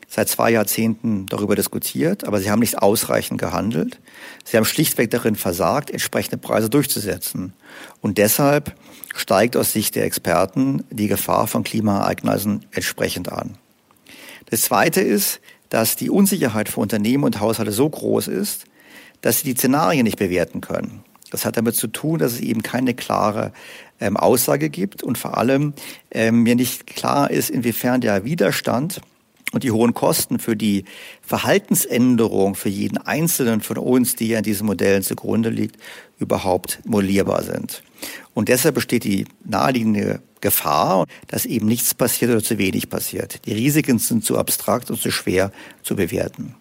seit 0.09 0.27
zwei 0.27 0.51
Jahrzehnten 0.51 1.27
darüber 1.27 1.55
diskutiert, 1.55 2.23
aber 2.25 2.39
sie 2.39 2.49
haben 2.49 2.59
nicht 2.59 2.79
ausreichend 2.79 3.39
gehandelt. 3.39 3.99
Sie 4.43 4.57
haben 4.57 4.65
schlichtweg 4.65 5.11
darin 5.11 5.35
versagt, 5.35 5.91
entsprechende 5.91 6.37
Preise 6.37 6.69
durchzusetzen. 6.69 7.53
Und 8.01 8.17
deshalb 8.17 8.73
steigt 9.15 9.55
aus 9.55 9.71
Sicht 9.71 9.95
der 9.95 10.05
Experten 10.05 10.83
die 10.89 11.07
Gefahr 11.07 11.45
von 11.45 11.63
Klimaereignissen 11.63 12.65
entsprechend 12.71 13.31
an. 13.31 13.57
Das 14.49 14.61
Zweite 14.61 15.01
ist, 15.01 15.39
dass 15.69 15.95
die 15.95 16.09
Unsicherheit 16.09 16.69
für 16.69 16.79
Unternehmen 16.79 17.23
und 17.23 17.39
Haushalte 17.39 17.71
so 17.71 17.89
groß 17.89 18.27
ist, 18.27 18.65
dass 19.21 19.39
sie 19.39 19.53
die 19.53 19.57
Szenarien 19.57 20.03
nicht 20.03 20.17
bewerten 20.17 20.61
können. 20.61 21.03
Das 21.31 21.45
hat 21.45 21.57
damit 21.57 21.75
zu 21.75 21.87
tun, 21.87 22.19
dass 22.19 22.33
es 22.33 22.39
eben 22.39 22.63
keine 22.63 22.93
klare 22.93 23.51
ähm, 23.99 24.17
Aussage 24.17 24.69
gibt 24.69 25.03
und 25.03 25.17
vor 25.17 25.37
allem 25.37 25.73
ähm, 26.11 26.43
mir 26.43 26.55
nicht 26.55 26.87
klar 26.87 27.29
ist, 27.29 27.49
inwiefern 27.49 28.01
der 28.01 28.23
Widerstand 28.23 29.01
und 29.51 29.63
die 29.63 29.71
hohen 29.71 29.93
Kosten 29.93 30.39
für 30.39 30.55
die 30.55 30.85
Verhaltensänderung 31.21 32.55
für 32.55 32.69
jeden 32.69 32.97
Einzelnen 32.97 33.61
von 33.61 33.77
uns, 33.77 34.15
die 34.15 34.27
ja 34.29 34.37
in 34.37 34.43
diesen 34.43 34.67
Modellen 34.67 35.03
zugrunde 35.03 35.49
liegt, 35.49 35.77
überhaupt 36.19 36.79
modellierbar 36.85 37.43
sind. 37.43 37.83
Und 38.33 38.49
deshalb 38.49 38.75
besteht 38.75 39.03
die 39.03 39.25
naheliegende 39.43 40.21
Gefahr, 40.41 41.05
dass 41.27 41.45
eben 41.45 41.67
nichts 41.67 41.93
passiert 41.93 42.31
oder 42.31 42.43
zu 42.43 42.57
wenig 42.57 42.89
passiert. 42.89 43.45
Die 43.45 43.53
Risiken 43.53 43.99
sind 43.99 44.23
zu 44.23 44.37
abstrakt 44.37 44.89
und 44.89 45.01
zu 45.01 45.11
schwer 45.11 45.51
zu 45.83 45.95
bewerten. 45.95 46.55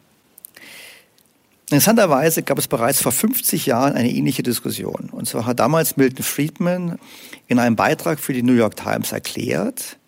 Interessanterweise 1.70 2.42
gab 2.42 2.58
es 2.58 2.66
bereits 2.66 3.02
vor 3.02 3.12
50 3.12 3.66
Jahren 3.66 3.92
eine 3.92 4.10
ähnliche 4.10 4.42
Diskussion. 4.42 5.10
Und 5.12 5.28
zwar 5.28 5.44
hat 5.44 5.60
damals 5.60 5.98
Milton 5.98 6.24
Friedman 6.24 6.98
in 7.46 7.58
einem 7.58 7.76
Beitrag 7.76 8.18
für 8.18 8.32
die 8.32 8.42
New 8.42 8.54
York 8.54 8.76
Times 8.76 9.12
erklärt, 9.12 9.98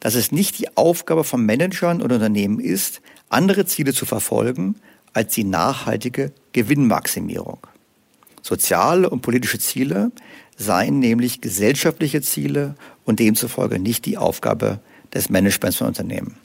dass 0.00 0.14
es 0.14 0.32
nicht 0.32 0.58
die 0.58 0.76
Aufgabe 0.76 1.24
von 1.24 1.44
Managern 1.44 2.02
und 2.02 2.12
Unternehmen 2.12 2.60
ist, 2.60 3.00
andere 3.28 3.66
Ziele 3.66 3.92
zu 3.92 4.06
verfolgen 4.06 4.76
als 5.12 5.34
die 5.34 5.44
nachhaltige 5.44 6.32
Gewinnmaximierung. 6.52 7.58
Soziale 8.42 9.10
und 9.10 9.22
politische 9.22 9.58
Ziele 9.58 10.12
seien 10.56 11.00
nämlich 11.00 11.40
gesellschaftliche 11.40 12.22
Ziele 12.22 12.74
und 13.04 13.18
demzufolge 13.18 13.78
nicht 13.78 14.06
die 14.06 14.18
Aufgabe 14.18 14.80
des 15.12 15.30
Managements 15.30 15.78
von 15.78 15.88
Unternehmen. 15.88 16.36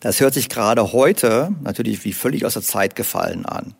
Das 0.00 0.20
hört 0.20 0.34
sich 0.34 0.48
gerade 0.48 0.92
heute 0.92 1.50
natürlich 1.62 2.04
wie 2.04 2.12
völlig 2.12 2.44
aus 2.44 2.54
der 2.54 2.62
Zeit 2.62 2.96
gefallen 2.96 3.46
an. 3.46 3.74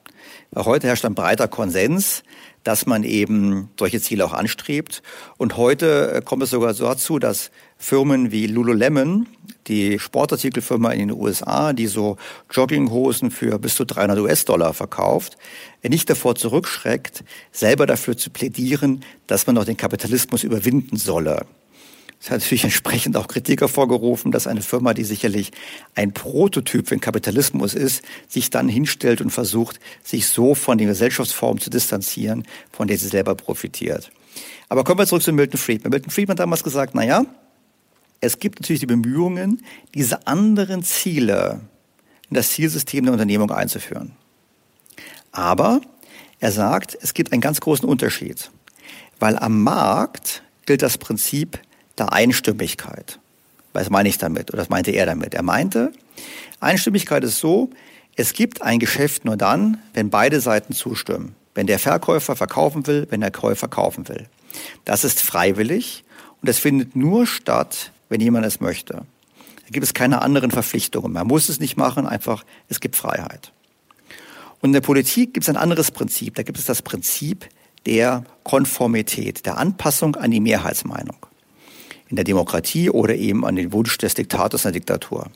Heute 0.55 0.87
herrscht 0.87 1.05
ein 1.05 1.15
breiter 1.15 1.49
Konsens, 1.49 2.23
dass 2.65 2.87
man 2.87 3.05
eben 3.05 3.71
solche 3.79 4.01
Ziele 4.01 4.25
auch 4.25 4.33
anstrebt. 4.33 5.03
Und 5.37 5.57
heute 5.57 6.13
äh, 6.13 6.23
kommt 6.23 6.43
es 6.43 6.51
sogar 6.51 6.75
so 6.75 6.85
dazu, 6.85 7.19
dass 7.19 7.51
Firmen 7.79 8.33
wie 8.33 8.47
Lululemon, 8.49 9.27
die 9.69 9.99
Sportartikelfirma 9.99 10.91
in 10.91 11.09
den 11.09 11.13
USA, 11.13 11.73
die 11.73 11.87
so 11.87 12.17
Jogginghosen 12.51 13.31
für 13.31 13.59
bis 13.59 13.77
zu 13.77 13.85
300 13.85 14.19
US-Dollar 14.19 14.75
verkauft, 14.75 15.39
nicht 15.83 16.11
davor 16.11 16.35
zurückschreckt, 16.35 17.23
selber 17.53 17.87
dafür 17.87 18.17
zu 18.17 18.31
plädieren, 18.31 19.05
dass 19.29 19.47
man 19.47 19.55
noch 19.55 19.65
den 19.65 19.77
Kapitalismus 19.77 20.43
überwinden 20.43 20.97
solle. 20.97 21.47
Das 22.19 22.31
hat 22.31 22.41
natürlich 22.41 22.65
entsprechend 22.65 23.17
auch 23.17 23.29
Kritik 23.29 23.61
hervorgerufen, 23.61 24.33
dass 24.33 24.49
eine 24.49 24.63
Firma, 24.63 24.93
die 24.93 25.05
sicherlich 25.05 25.53
ein 25.95 26.13
Prototyp 26.13 26.89
für 26.89 26.97
den 26.97 27.01
Kapitalismus 27.01 27.75
ist, 27.75 28.03
sich 28.27 28.51
dann 28.51 28.69
hinstellt 28.69 29.21
und 29.21 29.31
versucht, 29.31 29.79
sich 30.03 30.27
so 30.27 30.57
von 30.57 30.79
den 30.79 30.89
Gesellschaftsformen 30.89 31.61
zu 31.61 31.71
distanzieren, 31.71 32.43
von 32.73 32.89
der 32.89 32.99
sie 32.99 33.09
selber 33.09 33.37
profitiert. 33.37 34.11
Aber 34.69 34.83
kommen 34.83 34.99
wir 34.99 35.07
zurück 35.07 35.23
zu 35.23 35.33
Milton 35.33 35.59
Friedman. 35.59 35.91
Milton 35.91 36.11
Friedman 36.11 36.35
hat 36.35 36.41
damals 36.41 36.65
gesagt, 36.65 36.95
na 36.95 37.05
ja, 37.05 37.25
es 38.21 38.39
gibt 38.39 38.61
natürlich 38.61 38.81
die 38.81 38.87
Bemühungen, 38.87 39.63
diese 39.95 40.27
anderen 40.27 40.83
Ziele 40.83 41.61
in 42.29 42.35
das 42.35 42.51
Zielsystem 42.51 43.05
der 43.05 43.13
Unternehmung 43.13 43.51
einzuführen. 43.51 44.13
Aber 45.33 45.81
er 46.41 46.53
sagt, 46.53 46.97
es 47.01 47.15
gibt 47.15 47.33
einen 47.33 47.41
ganz 47.41 47.61
großen 47.61 47.89
Unterschied, 47.89 48.51
weil 49.19 49.39
am 49.39 49.63
Markt 49.63 50.43
gilt 50.67 50.83
das 50.83 50.99
Prinzip 50.99 51.59
der 51.97 52.13
Einstimmigkeit. 52.13 53.19
Was 53.73 53.91
meine 53.91 54.09
ich 54.09 54.19
damit? 54.19 54.53
Oder 54.53 54.63
was 54.63 54.69
meinte 54.69 54.91
er 54.91 55.07
damit? 55.07 55.35
Er 55.35 55.43
meinte, 55.43 55.93
Einstimmigkeit 56.61 57.25
ist 57.25 57.39
so, 57.39 57.71
es 58.17 58.33
gibt 58.33 58.63
ein 58.63 58.79
Geschäft 58.79 59.25
nur 59.25 59.37
dann, 59.37 59.81
wenn 59.95 60.11
beide 60.11 60.41
Seiten 60.41 60.73
zustimmen. 60.73 61.37
Wenn 61.55 61.67
der 61.67 61.79
Verkäufer 61.79 62.37
verkaufen 62.37 62.87
will, 62.87 63.07
wenn 63.11 63.21
der 63.21 63.31
Käufer 63.31 63.69
kaufen 63.69 64.09
will. 64.09 64.27
Das 64.85 65.05
ist 65.05 65.21
freiwillig 65.21 66.05
und 66.41 66.49
es 66.49 66.59
findet 66.59 66.97
nur 66.97 67.27
statt, 67.27 67.93
wenn 68.09 68.21
jemand 68.21 68.47
es 68.47 68.61
möchte. 68.61 68.95
Da 68.95 69.73
gibt 69.73 69.85
es 69.85 69.95
keine 69.95 70.23
anderen 70.23 70.51
Verpflichtungen. 70.51 71.13
Man 71.13 71.27
muss 71.27 71.49
es 71.49 71.61
nicht 71.61 71.77
machen, 71.77 72.07
einfach, 72.07 72.45
es 72.69 72.81
gibt 72.81 72.97
Freiheit. 72.97 73.53
Und 74.61 74.71
in 74.71 74.73
der 74.73 74.81
Politik 74.81 75.35
gibt 75.35 75.45
es 75.45 75.49
ein 75.49 75.57
anderes 75.57 75.91
Prinzip. 75.91 76.35
Da 76.35 76.43
gibt 76.43 76.59
es 76.59 76.65
das 76.65 76.83
Prinzip 76.83 77.49
der 77.87 78.25
Konformität, 78.45 79.47
der 79.47 79.59
Anpassung 79.59 80.17
an 80.17 80.31
die 80.31 80.41
Mehrheitsmeinung 80.41 81.17
in 82.09 82.17
der 82.17 82.25
Demokratie 82.25 82.91
oder 82.91 83.15
eben 83.15 83.45
an 83.45 83.57
den 83.57 83.73
Wunsch 83.73 83.99
des 83.99 84.15
Diktators 84.15 84.65
in 84.65 84.73
der 84.73 84.81
Diktatur. 84.81 85.31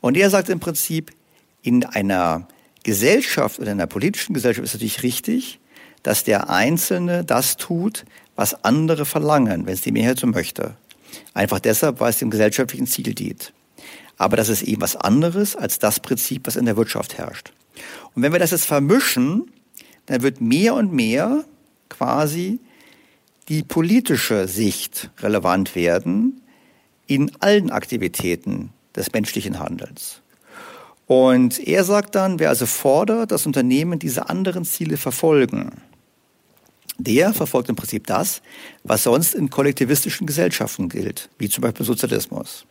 Und 0.00 0.16
er 0.16 0.30
sagt 0.30 0.48
im 0.48 0.60
Prinzip, 0.60 1.12
in 1.62 1.84
einer 1.84 2.48
Gesellschaft 2.82 3.58
oder 3.60 3.72
in 3.72 3.78
einer 3.78 3.86
politischen 3.86 4.34
Gesellschaft 4.34 4.64
ist 4.64 4.74
natürlich 4.74 5.02
richtig, 5.02 5.60
dass 6.02 6.24
der 6.24 6.50
Einzelne 6.50 7.24
das 7.24 7.56
tut, 7.56 8.04
was 8.34 8.64
andere 8.64 9.04
verlangen, 9.04 9.66
wenn 9.66 9.74
es 9.74 9.82
die 9.82 9.92
Mehrheit 9.92 10.18
so 10.18 10.26
möchte. 10.26 10.74
Einfach 11.34 11.60
deshalb, 11.60 12.00
weil 12.00 12.10
es 12.10 12.18
dem 12.18 12.30
gesellschaftlichen 12.30 12.86
Ziel 12.86 13.14
dient. 13.14 13.52
Aber 14.16 14.36
das 14.36 14.48
ist 14.48 14.62
eben 14.62 14.82
was 14.82 14.96
anderes 14.96 15.56
als 15.56 15.78
das 15.78 16.00
Prinzip, 16.00 16.46
was 16.46 16.56
in 16.56 16.66
der 16.66 16.76
Wirtschaft 16.76 17.18
herrscht. 17.18 17.52
Und 18.14 18.22
wenn 18.22 18.32
wir 18.32 18.38
das 18.38 18.50
jetzt 18.50 18.66
vermischen, 18.66 19.50
dann 20.06 20.22
wird 20.22 20.40
mehr 20.40 20.74
und 20.74 20.92
mehr 20.92 21.44
quasi 21.88 22.60
die 23.48 23.62
politische 23.62 24.48
Sicht 24.48 25.10
relevant 25.20 25.74
werden 25.74 26.40
in 27.06 27.32
allen 27.40 27.70
Aktivitäten 27.70 28.70
des 28.94 29.12
menschlichen 29.12 29.58
Handelns. 29.58 30.20
Und 31.06 31.58
er 31.66 31.84
sagt 31.84 32.14
dann, 32.14 32.38
wer 32.38 32.48
also 32.48 32.66
fordert, 32.66 33.32
dass 33.32 33.46
Unternehmen 33.46 33.98
diese 33.98 34.28
anderen 34.28 34.64
Ziele 34.64 34.96
verfolgen, 34.96 35.72
Der 36.98 37.32
verfolgt 37.32 37.68
im 37.68 37.76
Prinzip 37.76 38.06
das, 38.06 38.42
was 38.84 39.04
sonst 39.04 39.34
in 39.34 39.50
kollektivistischen 39.50 40.26
Gesellschaften 40.26 40.88
gilt, 40.88 41.30
wie 41.38 41.48
zum 41.48 41.62
Beispiel 41.62 41.86
Sozialismus. 41.86 42.66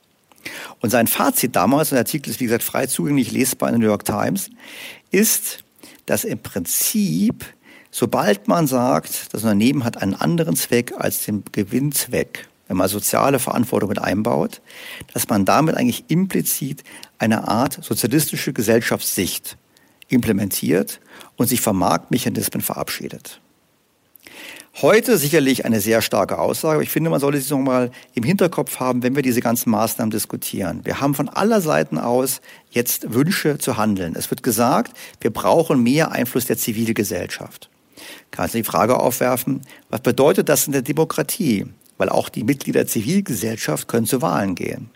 Und 0.79 0.89
sein 0.89 1.07
Fazit 1.07 1.55
damals, 1.55 1.91
und 1.91 1.95
der 1.95 2.01
Artikel 2.01 2.29
ist 2.29 2.39
wie 2.39 2.45
gesagt 2.45 2.63
frei 2.63 2.87
zugänglich 2.87 3.31
lesbar 3.31 3.69
in 3.69 3.73
der 3.73 3.79
New 3.79 3.87
York 3.87 4.05
Times, 4.05 4.49
ist, 5.11 5.63
dass 6.05 6.23
im 6.23 6.39
Prinzip, 6.39 7.45
sobald 7.91 8.47
man 8.47 8.67
sagt, 8.67 9.33
das 9.33 9.43
Unternehmen 9.43 9.83
hat 9.83 10.01
einen 10.01 10.15
anderen 10.15 10.55
Zweck 10.55 10.93
als 10.97 11.25
den 11.25 11.43
Gewinnzweck, 11.51 12.47
wenn 12.67 12.77
man 12.77 12.87
soziale 12.87 13.39
Verantwortung 13.39 13.89
mit 13.89 13.99
einbaut, 13.99 14.61
dass 15.13 15.27
man 15.27 15.45
damit 15.45 15.75
eigentlich 15.75 16.05
implizit 16.07 16.83
eine 17.17 17.47
Art 17.47 17.83
sozialistische 17.83 18.53
Gesellschaftssicht 18.53 19.57
implementiert 20.07 20.99
und 21.35 21.47
sich 21.47 21.61
vom 21.61 21.77
Marktmechanismen 21.77 22.61
verabschiedet. 22.61 23.40
Heute 24.75 25.17
sicherlich 25.17 25.65
eine 25.65 25.81
sehr 25.81 26.01
starke 26.01 26.39
Aussage, 26.39 26.75
aber 26.75 26.83
ich 26.83 26.89
finde, 26.89 27.09
man 27.09 27.19
sollte 27.19 27.39
sich 27.39 27.49
noch 27.49 27.59
mal 27.59 27.91
im 28.13 28.23
Hinterkopf 28.23 28.79
haben, 28.79 29.03
wenn 29.03 29.15
wir 29.15 29.21
diese 29.21 29.41
ganzen 29.41 29.69
Maßnahmen 29.69 30.11
diskutieren. 30.11 30.81
Wir 30.85 31.01
haben 31.01 31.13
von 31.13 31.27
aller 31.27 31.59
Seiten 31.59 31.97
aus 31.97 32.39
jetzt 32.69 33.13
Wünsche 33.13 33.57
zu 33.57 33.75
handeln. 33.75 34.15
Es 34.15 34.29
wird 34.29 34.43
gesagt, 34.43 34.97
wir 35.19 35.31
brauchen 35.31 35.83
mehr 35.83 36.11
Einfluss 36.11 36.45
der 36.45 36.57
Zivilgesellschaft. 36.57 37.69
Kann 38.31 38.47
sich 38.47 38.61
die 38.61 38.71
Frage 38.71 38.99
aufwerfen, 38.99 39.61
was 39.89 40.01
bedeutet 40.01 40.47
das 40.47 40.67
in 40.67 40.71
der 40.71 40.81
Demokratie? 40.81 41.67
weil 42.01 42.09
auch 42.09 42.29
die 42.29 42.43
Mitglieder 42.43 42.79
der 42.79 42.87
Zivilgesellschaft 42.87 43.87
können 43.87 44.07
zu 44.07 44.23
Wahlen 44.23 44.55
gehen. 44.55 44.89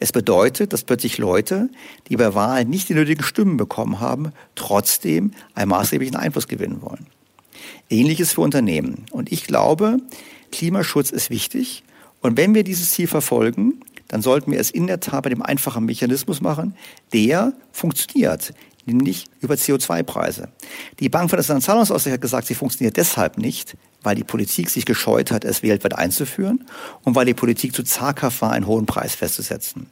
Es 0.00 0.10
bedeutet, 0.10 0.72
dass 0.72 0.82
plötzlich 0.82 1.18
Leute, 1.18 1.70
die 2.08 2.16
bei 2.16 2.34
Wahlen 2.34 2.68
nicht 2.68 2.88
die 2.88 2.94
nötigen 2.94 3.22
Stimmen 3.22 3.56
bekommen 3.56 4.00
haben, 4.00 4.32
trotzdem 4.56 5.30
einen 5.54 5.68
maßgeblichen 5.68 6.16
Einfluss 6.16 6.48
gewinnen 6.48 6.82
wollen. 6.82 7.06
Ähnliches 7.90 8.32
für 8.32 8.40
Unternehmen. 8.40 9.06
Und 9.10 9.32
ich 9.32 9.44
glaube, 9.44 9.98
Klimaschutz 10.50 11.10
ist 11.10 11.30
wichtig. 11.30 11.82
Und 12.20 12.36
wenn 12.36 12.54
wir 12.54 12.64
dieses 12.64 12.90
Ziel 12.90 13.08
verfolgen, 13.08 13.80
dann 14.08 14.22
sollten 14.22 14.52
wir 14.52 14.60
es 14.60 14.70
in 14.70 14.86
der 14.86 15.00
Tat 15.00 15.24
bei 15.24 15.30
dem 15.30 15.42
einfachen 15.42 15.86
Mechanismus 15.86 16.40
machen, 16.40 16.76
der 17.12 17.54
funktioniert, 17.72 18.52
nämlich 18.84 19.26
über 19.40 19.54
CO2-Preise. 19.54 20.48
Die 21.00 21.08
Bank 21.08 21.30
für 21.30 21.36
das 21.36 21.46
Zahlungsausgleich 21.46 22.14
hat 22.14 22.20
gesagt, 22.20 22.46
sie 22.46 22.54
funktioniert 22.54 22.96
deshalb 22.96 23.38
nicht, 23.38 23.76
weil 24.02 24.14
die 24.14 24.24
Politik 24.24 24.68
sich 24.70 24.84
gescheut 24.84 25.30
hat, 25.30 25.44
es 25.44 25.62
weltweit 25.62 25.96
einzuführen 25.96 26.64
und 27.04 27.14
weil 27.14 27.24
die 27.24 27.34
Politik 27.34 27.74
zu 27.74 27.82
zaghaft 27.84 28.42
war, 28.42 28.52
einen 28.52 28.66
hohen 28.66 28.86
Preis 28.86 29.14
festzusetzen. 29.14 29.86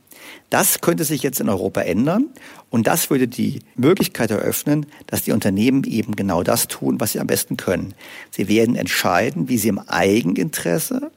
Das 0.50 0.80
könnte 0.80 1.04
sich 1.04 1.22
jetzt 1.22 1.40
in 1.40 1.48
Europa 1.48 1.80
ändern 1.82 2.26
und 2.70 2.86
das 2.86 3.10
würde 3.10 3.28
die 3.28 3.60
Möglichkeit 3.76 4.30
eröffnen, 4.30 4.86
dass 5.06 5.22
die 5.22 5.32
Unternehmen 5.32 5.84
eben 5.84 6.16
genau 6.16 6.42
das 6.42 6.68
tun, 6.68 7.00
was 7.00 7.12
sie 7.12 7.20
am 7.20 7.26
besten 7.26 7.56
können. 7.56 7.94
Sie 8.30 8.48
werden 8.48 8.74
entscheiden, 8.74 9.48
wie 9.48 9.58
sie 9.58 9.68
im 9.68 9.78
Eigeninteresse, 9.78 11.10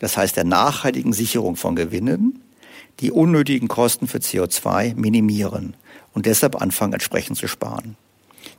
das 0.00 0.16
heißt 0.16 0.36
der 0.36 0.44
nachhaltigen 0.44 1.12
Sicherung 1.12 1.56
von 1.56 1.76
Gewinnen, 1.76 2.42
die 3.00 3.10
unnötigen 3.10 3.68
Kosten 3.68 4.06
für 4.06 4.18
CO2 4.18 4.94
minimieren 4.94 5.74
und 6.14 6.26
deshalb 6.26 6.60
anfangen, 6.60 6.94
entsprechend 6.94 7.36
zu 7.36 7.48
sparen. 7.48 7.96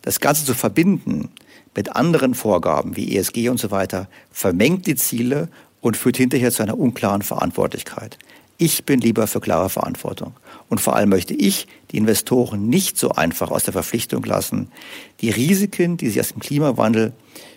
Das 0.01 0.19
Ganze 0.19 0.45
zu 0.45 0.53
verbinden 0.53 1.29
mit 1.75 1.95
anderen 1.95 2.33
Vorgaben 2.33 2.95
wie 2.95 3.15
ESG 3.15 3.49
und 3.49 3.59
so 3.59 3.71
weiter, 3.71 4.07
vermengt 4.31 4.87
die 4.87 4.95
Ziele 4.95 5.49
und 5.79 5.95
führt 5.95 6.17
hinterher 6.17 6.51
zu 6.51 6.63
einer 6.63 6.77
unklaren 6.77 7.21
Verantwortlichkeit. 7.21 8.17
Ich 8.59 8.85
bin 8.85 8.99
lieber 8.99 9.27
für 9.27 9.39
klare 9.39 9.69
Verantwortung. 9.69 10.33
Und 10.67 10.81
vor 10.81 10.95
allem 10.95 11.09
möchte 11.09 11.35
ich 11.35 11.67
die 11.91 11.97
Investoren 11.97 12.69
nicht 12.69 12.97
so 12.97 13.11
einfach 13.11 13.51
aus 13.51 13.63
der 13.63 13.73
Verpflichtung 13.73 14.23
lassen, 14.23 14.71
die 15.21 15.29
Risiken, 15.29 15.97
die 15.97 16.09
sich 16.09 16.19
aus 16.19 16.29
dem 16.29 16.39
Klimawandel 16.39 17.13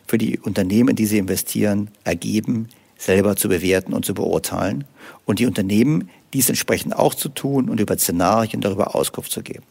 für 0.07 0.19
die 0.19 0.39
Unternehmen, 0.39 0.91
in 0.91 0.97
die 0.97 1.07
sie 1.07 1.19
investieren, 1.19 1.91
ergeben, 2.05 2.69
selber 2.99 3.35
zu 3.37 3.49
bewerten 3.49 3.95
und 3.95 4.05
zu 4.05 4.13
beurteilen 4.13 4.85
und 5.25 5.39
die 5.39 5.47
Unternehmen 5.47 6.11
dies 6.35 6.51
entsprechend 6.51 6.95
auch 6.95 7.15
zu 7.15 7.31
tun 7.31 7.71
und 7.71 7.81
über 7.81 7.97
Szenarien 7.97 8.61
darüber 8.61 8.95
Auskunft 8.95 9.33
zu 9.33 9.43
geben. 9.43 9.65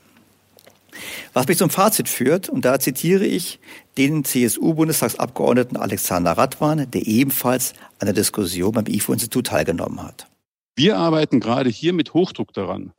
Was 1.33 1.47
mich 1.47 1.59
zum 1.59 1.69
Fazit 1.69 2.09
führt, 2.09 2.49
und 2.49 2.65
da 2.65 2.79
zitiere 2.79 3.25
ich 3.25 3.59
den 3.97 4.25
CSU-Bundestagsabgeordneten 4.25 5.77
Alexander 5.77 6.31
Radwan, 6.31 6.89
der 6.89 7.05
ebenfalls 7.05 7.73
an 7.99 8.07
der 8.07 8.13
Diskussion 8.13 8.73
beim 8.73 8.85
IFO-Institut 8.87 9.47
teilgenommen 9.47 10.01
hat. 10.01 10.27
Wir 10.79 10.95
arbeiten 10.95 11.41
gerade 11.41 11.69
hier 11.69 11.91
mit 11.91 12.13
Hochdruck 12.13 12.53
daran, 12.53 12.93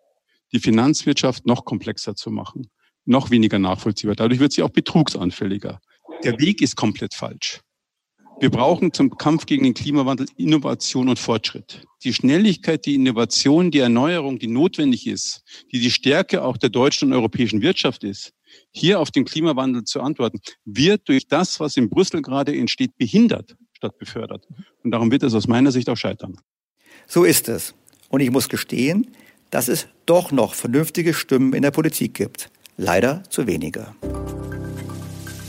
die 0.53 0.59
Finanzwirtschaft 0.59 1.47
noch 1.47 1.65
komplexer 1.65 2.15
zu 2.15 2.31
machen, 2.31 2.69
noch 3.07 3.31
weniger 3.31 3.59
nachvollziehbar. 3.59 4.17
Dadurch 4.17 4.39
wird 4.39 4.53
sie 4.53 4.63
auch 4.63 4.69
betrugsanfälliger. 4.69 5.81
Der 6.23 6.39
Weg 6.39 6.61
ist 6.61 6.77
komplett 6.77 7.15
falsch. 7.15 7.63
Wir 8.39 8.51
brauchen 8.51 8.93
zum 8.93 9.17
Kampf 9.17 9.47
gegen 9.47 9.65
den 9.65 9.73
Klimawandel 9.73 10.27
Innovation 10.37 11.09
und 11.09 11.19
Fortschritt. 11.19 11.83
Die 12.05 12.13
Schnelligkeit, 12.13 12.85
die 12.85 12.97
Innovation, 12.97 13.71
die 13.71 13.79
Erneuerung, 13.79 14.39
die 14.39 14.49
notwendig 14.49 15.07
ist, 15.07 15.43
die 15.73 15.81
die 15.81 15.91
Stärke 15.91 16.45
auch 16.45 16.59
der 16.59 16.69
deutschen 16.69 17.09
und 17.09 17.15
europäischen 17.15 17.63
Wirtschaft 17.63 18.05
ist, 18.05 18.35
hier 18.73 19.01
auf 19.01 19.11
den 19.11 19.25
Klimawandel 19.25 19.85
zu 19.85 20.03
antworten, 20.03 20.41
wird 20.67 21.09
durch 21.09 21.29
das, 21.29 21.59
was 21.61 21.79
in 21.79 21.89
Brüssel 21.89 22.21
gerade 22.21 22.55
entsteht, 22.55 22.99
behindert 22.99 23.57
statt 23.73 23.97
befördert. 23.97 24.47
Und 24.85 24.91
darum 24.91 25.11
wird 25.11 25.23
es 25.23 25.33
aus 25.33 25.49
meiner 25.49 25.73
Sicht 25.73 25.89
auch 25.89 25.97
scheitern. 25.97 26.37
So 27.13 27.25
ist 27.25 27.49
es. 27.49 27.75
Und 28.09 28.21
ich 28.21 28.31
muss 28.31 28.49
gestehen, 28.49 29.09
dass 29.51 29.67
es 29.67 29.89
doch 30.07 30.31
noch 30.31 30.55
vernünftige 30.55 31.13
Stimmen 31.13 31.55
in 31.55 31.63
der 31.63 31.73
Politik 31.73 32.15
gibt. 32.15 32.51
Leider 32.77 33.25
zu 33.29 33.49
wenige. 33.49 33.89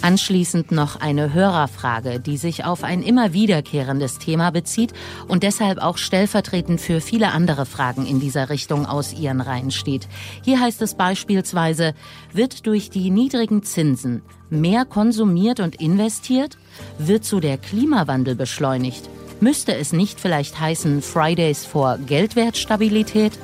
Anschließend 0.01 0.71
noch 0.71 0.99
eine 0.99 1.35
Hörerfrage, 1.35 2.19
die 2.19 2.37
sich 2.37 2.65
auf 2.65 2.83
ein 2.83 3.03
immer 3.03 3.33
wiederkehrendes 3.33 4.17
Thema 4.17 4.49
bezieht 4.49 4.93
und 5.27 5.43
deshalb 5.43 5.77
auch 5.77 5.99
stellvertretend 5.99 6.81
für 6.81 6.99
viele 6.99 7.31
andere 7.31 7.67
Fragen 7.67 8.07
in 8.07 8.19
dieser 8.19 8.49
Richtung 8.49 8.87
aus 8.87 9.13
ihren 9.13 9.39
Reihen 9.39 9.69
steht. 9.69 10.07
Hier 10.43 10.59
heißt 10.59 10.81
es 10.81 10.95
beispielsweise, 10.95 11.93
wird 12.33 12.65
durch 12.65 12.89
die 12.89 13.11
niedrigen 13.11 13.61
Zinsen 13.61 14.23
mehr 14.49 14.83
konsumiert 14.85 15.59
und 15.59 15.79
investiert? 15.79 16.57
Wird 16.97 17.23
so 17.23 17.39
der 17.39 17.59
Klimawandel 17.59 18.33
beschleunigt? 18.33 19.07
Müsste 19.43 19.73
es 19.73 19.91
nicht 19.91 20.19
vielleicht 20.19 20.59
heißen 20.59 21.01
Fridays 21.01 21.65
for 21.65 21.97
Geldwertstabilität? 21.97 23.39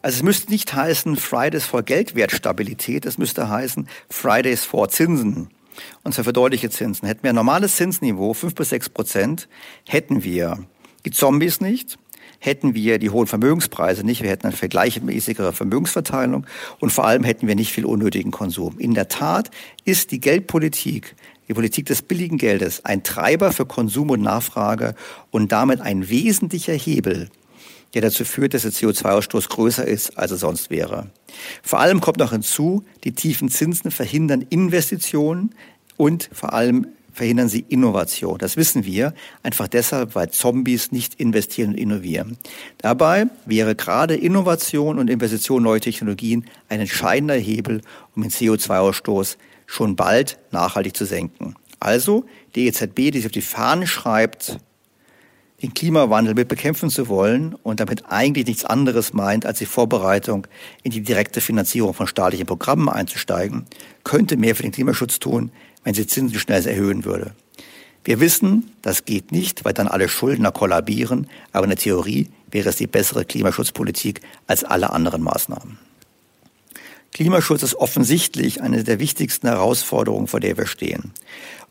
Also 0.00 0.18
es 0.18 0.22
müsste 0.22 0.52
nicht 0.52 0.72
heißen 0.72 1.16
Fridays 1.16 1.64
for 1.64 1.82
Geldwertstabilität, 1.82 3.04
es 3.04 3.18
müsste 3.18 3.48
heißen 3.48 3.88
Fridays 4.08 4.64
for 4.64 4.88
Zinsen. 4.88 5.48
Und 6.04 6.14
zwar 6.14 6.22
für 6.22 6.32
deutliche 6.32 6.70
Zinsen. 6.70 7.08
Hätten 7.08 7.24
wir 7.24 7.30
ein 7.30 7.34
normales 7.34 7.74
Zinsniveau, 7.74 8.32
fünf 8.32 8.54
bis 8.54 8.68
sechs 8.68 8.88
Prozent, 8.88 9.48
hätten 9.88 10.22
wir 10.22 10.66
die 11.04 11.10
Zombies 11.10 11.60
nicht, 11.60 11.98
hätten 12.38 12.74
wir 12.74 13.00
die 13.00 13.10
hohen 13.10 13.26
Vermögenspreise 13.26 14.04
nicht, 14.04 14.22
wir 14.22 14.30
hätten 14.30 14.46
eine 14.46 14.56
vergleichmäßigere 14.56 15.52
Vermögensverteilung 15.52 16.46
und 16.78 16.90
vor 16.90 17.06
allem 17.06 17.24
hätten 17.24 17.48
wir 17.48 17.56
nicht 17.56 17.72
viel 17.72 17.84
unnötigen 17.84 18.30
Konsum. 18.30 18.78
In 18.78 18.94
der 18.94 19.08
Tat 19.08 19.50
ist 19.84 20.12
die 20.12 20.20
Geldpolitik, 20.20 21.16
die 21.52 21.54
Politik 21.54 21.86
des 21.86 22.02
billigen 22.02 22.38
Geldes 22.38 22.84
ein 22.84 23.02
Treiber 23.02 23.52
für 23.52 23.66
Konsum 23.66 24.10
und 24.10 24.22
Nachfrage 24.22 24.94
und 25.30 25.52
damit 25.52 25.80
ein 25.80 26.08
wesentlicher 26.08 26.74
Hebel 26.74 27.28
der 27.94 28.00
dazu 28.00 28.24
führt, 28.24 28.54
dass 28.54 28.62
der 28.62 28.72
CO2-Ausstoß 28.72 29.50
größer 29.50 29.86
ist, 29.86 30.16
als 30.16 30.30
er 30.30 30.38
sonst 30.38 30.70
wäre. 30.70 31.10
Vor 31.62 31.80
allem 31.80 32.00
kommt 32.00 32.16
noch 32.16 32.32
hinzu, 32.32 32.84
die 33.04 33.12
tiefen 33.12 33.50
Zinsen 33.50 33.90
verhindern 33.90 34.46
Investitionen 34.48 35.54
und 35.98 36.30
vor 36.32 36.54
allem 36.54 36.86
verhindern 37.12 37.48
sie 37.48 37.64
Innovation. 37.68 38.38
Das 38.38 38.56
wissen 38.56 38.86
wir 38.86 39.12
einfach 39.42 39.68
deshalb, 39.68 40.14
weil 40.14 40.30
Zombies 40.30 40.92
nicht 40.92 41.14
investieren 41.16 41.72
und 41.72 41.78
innovieren. 41.78 42.38
Dabei 42.78 43.26
wäre 43.44 43.74
gerade 43.74 44.14
Innovation 44.14 44.98
und 44.98 45.10
Investition 45.10 45.58
in 45.58 45.64
neue 45.64 45.80
Technologien 45.80 46.46
ein 46.70 46.80
entscheidender 46.80 47.34
Hebel, 47.34 47.82
um 48.16 48.22
den 48.22 48.30
CO2-Ausstoß 48.30 49.36
schon 49.72 49.96
bald 49.96 50.38
nachhaltig 50.50 50.94
zu 50.94 51.06
senken. 51.06 51.54
Also 51.80 52.26
die 52.54 52.66
EZB, 52.66 53.10
die 53.10 53.18
sich 53.18 53.26
auf 53.26 53.32
die 53.32 53.40
Fahnen 53.40 53.86
schreibt, 53.86 54.58
den 55.62 55.72
Klimawandel 55.72 56.34
mit 56.34 56.48
bekämpfen 56.48 56.90
zu 56.90 57.08
wollen 57.08 57.54
und 57.62 57.80
damit 57.80 58.04
eigentlich 58.10 58.46
nichts 58.46 58.64
anderes 58.66 59.14
meint, 59.14 59.46
als 59.46 59.58
die 59.58 59.66
Vorbereitung 59.66 60.46
in 60.82 60.90
die 60.90 61.00
direkte 61.00 61.40
Finanzierung 61.40 61.94
von 61.94 62.06
staatlichen 62.06 62.46
Programmen 62.46 62.90
einzusteigen, 62.90 63.64
könnte 64.04 64.36
mehr 64.36 64.54
für 64.54 64.62
den 64.62 64.72
Klimaschutz 64.72 65.20
tun, 65.20 65.50
wenn 65.84 65.94
sie 65.94 66.06
Zinsen 66.06 66.38
schnell 66.38 66.66
erhöhen 66.66 67.06
würde. 67.06 67.32
Wir 68.04 68.20
wissen, 68.20 68.72
das 68.82 69.06
geht 69.06 69.32
nicht, 69.32 69.64
weil 69.64 69.72
dann 69.72 69.88
alle 69.88 70.08
Schuldner 70.08 70.52
kollabieren, 70.52 71.28
aber 71.52 71.64
in 71.64 71.70
der 71.70 71.78
Theorie 71.78 72.28
wäre 72.50 72.68
es 72.68 72.76
die 72.76 72.88
bessere 72.88 73.24
Klimaschutzpolitik 73.24 74.20
als 74.46 74.64
alle 74.64 74.90
anderen 74.90 75.22
Maßnahmen. 75.22 75.78
Klimaschutz 77.12 77.62
ist 77.62 77.74
offensichtlich 77.74 78.62
eine 78.62 78.84
der 78.84 78.98
wichtigsten 78.98 79.46
Herausforderungen, 79.46 80.28
vor 80.28 80.40
der 80.40 80.56
wir 80.56 80.66
stehen. 80.66 81.12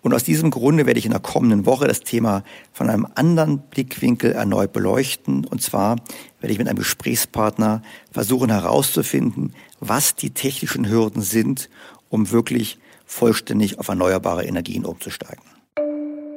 Und 0.02 0.14
aus 0.14 0.24
diesem 0.24 0.52
Grunde 0.52 0.86
werde 0.86 1.00
ich 1.00 1.06
in 1.06 1.12
der 1.12 1.20
kommenden 1.20 1.66
Woche 1.66 1.88
das 1.88 2.02
Thema 2.02 2.44
von 2.72 2.90
einem 2.90 3.08
anderen 3.16 3.60
Blickwinkel 3.60 4.34
erneut 4.34 4.72
beleuchten. 4.72 5.46
Und 5.46 5.62
zwar 5.62 5.98
werde 6.40 6.54
ich 6.54 6.60
mit 6.60 6.68
einem 6.68 6.78
Gesprächspartner 6.78 7.82
versuchen 8.12 8.52
herauszufinden, 8.52 9.54
was 9.80 10.16
die 10.16 10.30
technischen 10.30 10.88
Hürden 10.88 11.24
sind, 11.24 11.70
um 12.10 12.30
wirklich 12.32 12.78
vollständig 13.06 13.80
auf 13.80 13.88
erneuerbare 13.88 14.46
Energien 14.46 14.86
umzusteigen. 14.86 15.51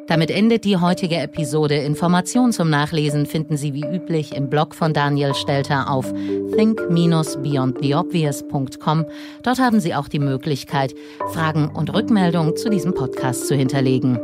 Damit 0.07 0.31
endet 0.31 0.65
die 0.65 0.77
heutige 0.77 1.17
Episode. 1.17 1.77
Informationen 1.77 2.53
zum 2.53 2.69
Nachlesen 2.69 3.25
finden 3.25 3.57
Sie 3.57 3.73
wie 3.73 3.85
üblich 3.85 4.35
im 4.35 4.51
Blog 4.51 4.75
von 4.75 4.93
Daniel 4.93 5.35
Stelter 5.35 5.91
auf 5.91 6.13
think-beyondtheobvious.com. 6.13 9.07
Dort 9.43 9.59
haben 9.59 9.81
Sie 9.81 9.95
auch 9.95 10.09
die 10.09 10.19
Möglichkeit, 10.19 10.95
Fragen 11.33 11.69
und 11.69 11.95
Rückmeldungen 11.95 12.55
zu 12.57 12.69
diesem 12.69 12.93
Podcast 12.93 13.49
zu 13.49 13.55
hinterlegen. 13.55 14.19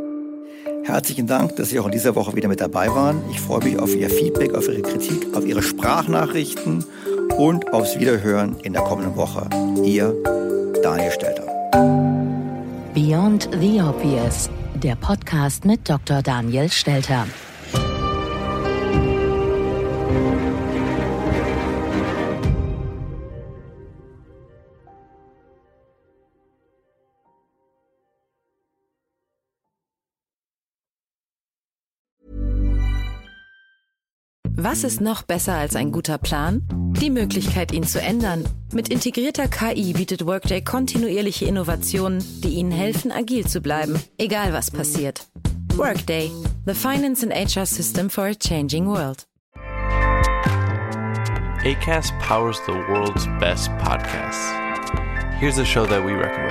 Herzlichen 0.83 1.25
Dank, 1.25 1.55
dass 1.55 1.69
Sie 1.69 1.79
auch 1.79 1.85
in 1.85 1.91
dieser 1.91 2.15
Woche 2.15 2.35
wieder 2.35 2.47
mit 2.47 2.61
dabei 2.61 2.89
waren. 2.89 3.21
Ich 3.31 3.39
freue 3.39 3.63
mich 3.63 3.79
auf 3.79 3.95
Ihr 3.95 4.09
Feedback, 4.09 4.53
auf 4.53 4.67
Ihre 4.67 4.81
Kritik, 4.81 5.35
auf 5.35 5.45
Ihre 5.45 5.63
Sprachnachrichten 5.63 6.83
und 7.37 7.73
aufs 7.73 7.99
Wiederhören 7.99 8.57
in 8.63 8.73
der 8.73 8.83
kommenden 8.83 9.15
Woche. 9.15 9.49
Ihr 9.83 10.13
Daniel 10.83 11.11
Stelter. 11.11 11.45
Beyond 12.93 13.49
the 13.59 13.81
Obvious 13.81 14.49
der 14.83 14.95
Podcast 14.95 15.65
mit 15.65 15.89
Dr. 15.89 16.21
Daniel 16.21 16.69
Stelter. 16.69 17.27
Was 34.55 34.83
ist 34.83 35.01
noch 35.01 35.23
besser 35.23 35.53
als 35.53 35.75
ein 35.75 35.91
guter 35.91 36.17
Plan? 36.17 36.61
Die 36.99 37.09
Möglichkeit, 37.09 37.71
ihn 37.71 37.83
zu 37.83 38.01
ändern. 38.01 38.43
Mit 38.73 38.89
integrierter 38.89 39.47
KI 39.47 39.93
bietet 39.93 40.25
Workday 40.25 40.61
kontinuierliche 40.61 41.45
Innovationen, 41.45 42.23
die 42.43 42.55
Ihnen 42.55 42.71
helfen, 42.71 43.11
agil 43.11 43.47
zu 43.47 43.61
bleiben, 43.61 43.99
egal 44.17 44.53
was 44.53 44.69
passiert. 44.69 45.27
Workday, 45.75 46.29
the 46.65 46.73
finance 46.73 47.23
and 47.23 47.33
HR 47.33 47.65
system 47.65 48.09
for 48.09 48.25
a 48.25 48.35
changing 48.35 48.87
world. 48.87 49.25
ACAST 51.63 52.11
powers 52.19 52.59
the 52.65 52.73
world's 52.73 53.27
best 53.39 53.69
podcasts. 53.77 54.51
Here's 55.39 55.59
a 55.59 55.65
show 55.65 55.85
that 55.85 56.03
we 56.03 56.11
recommend. 56.11 56.50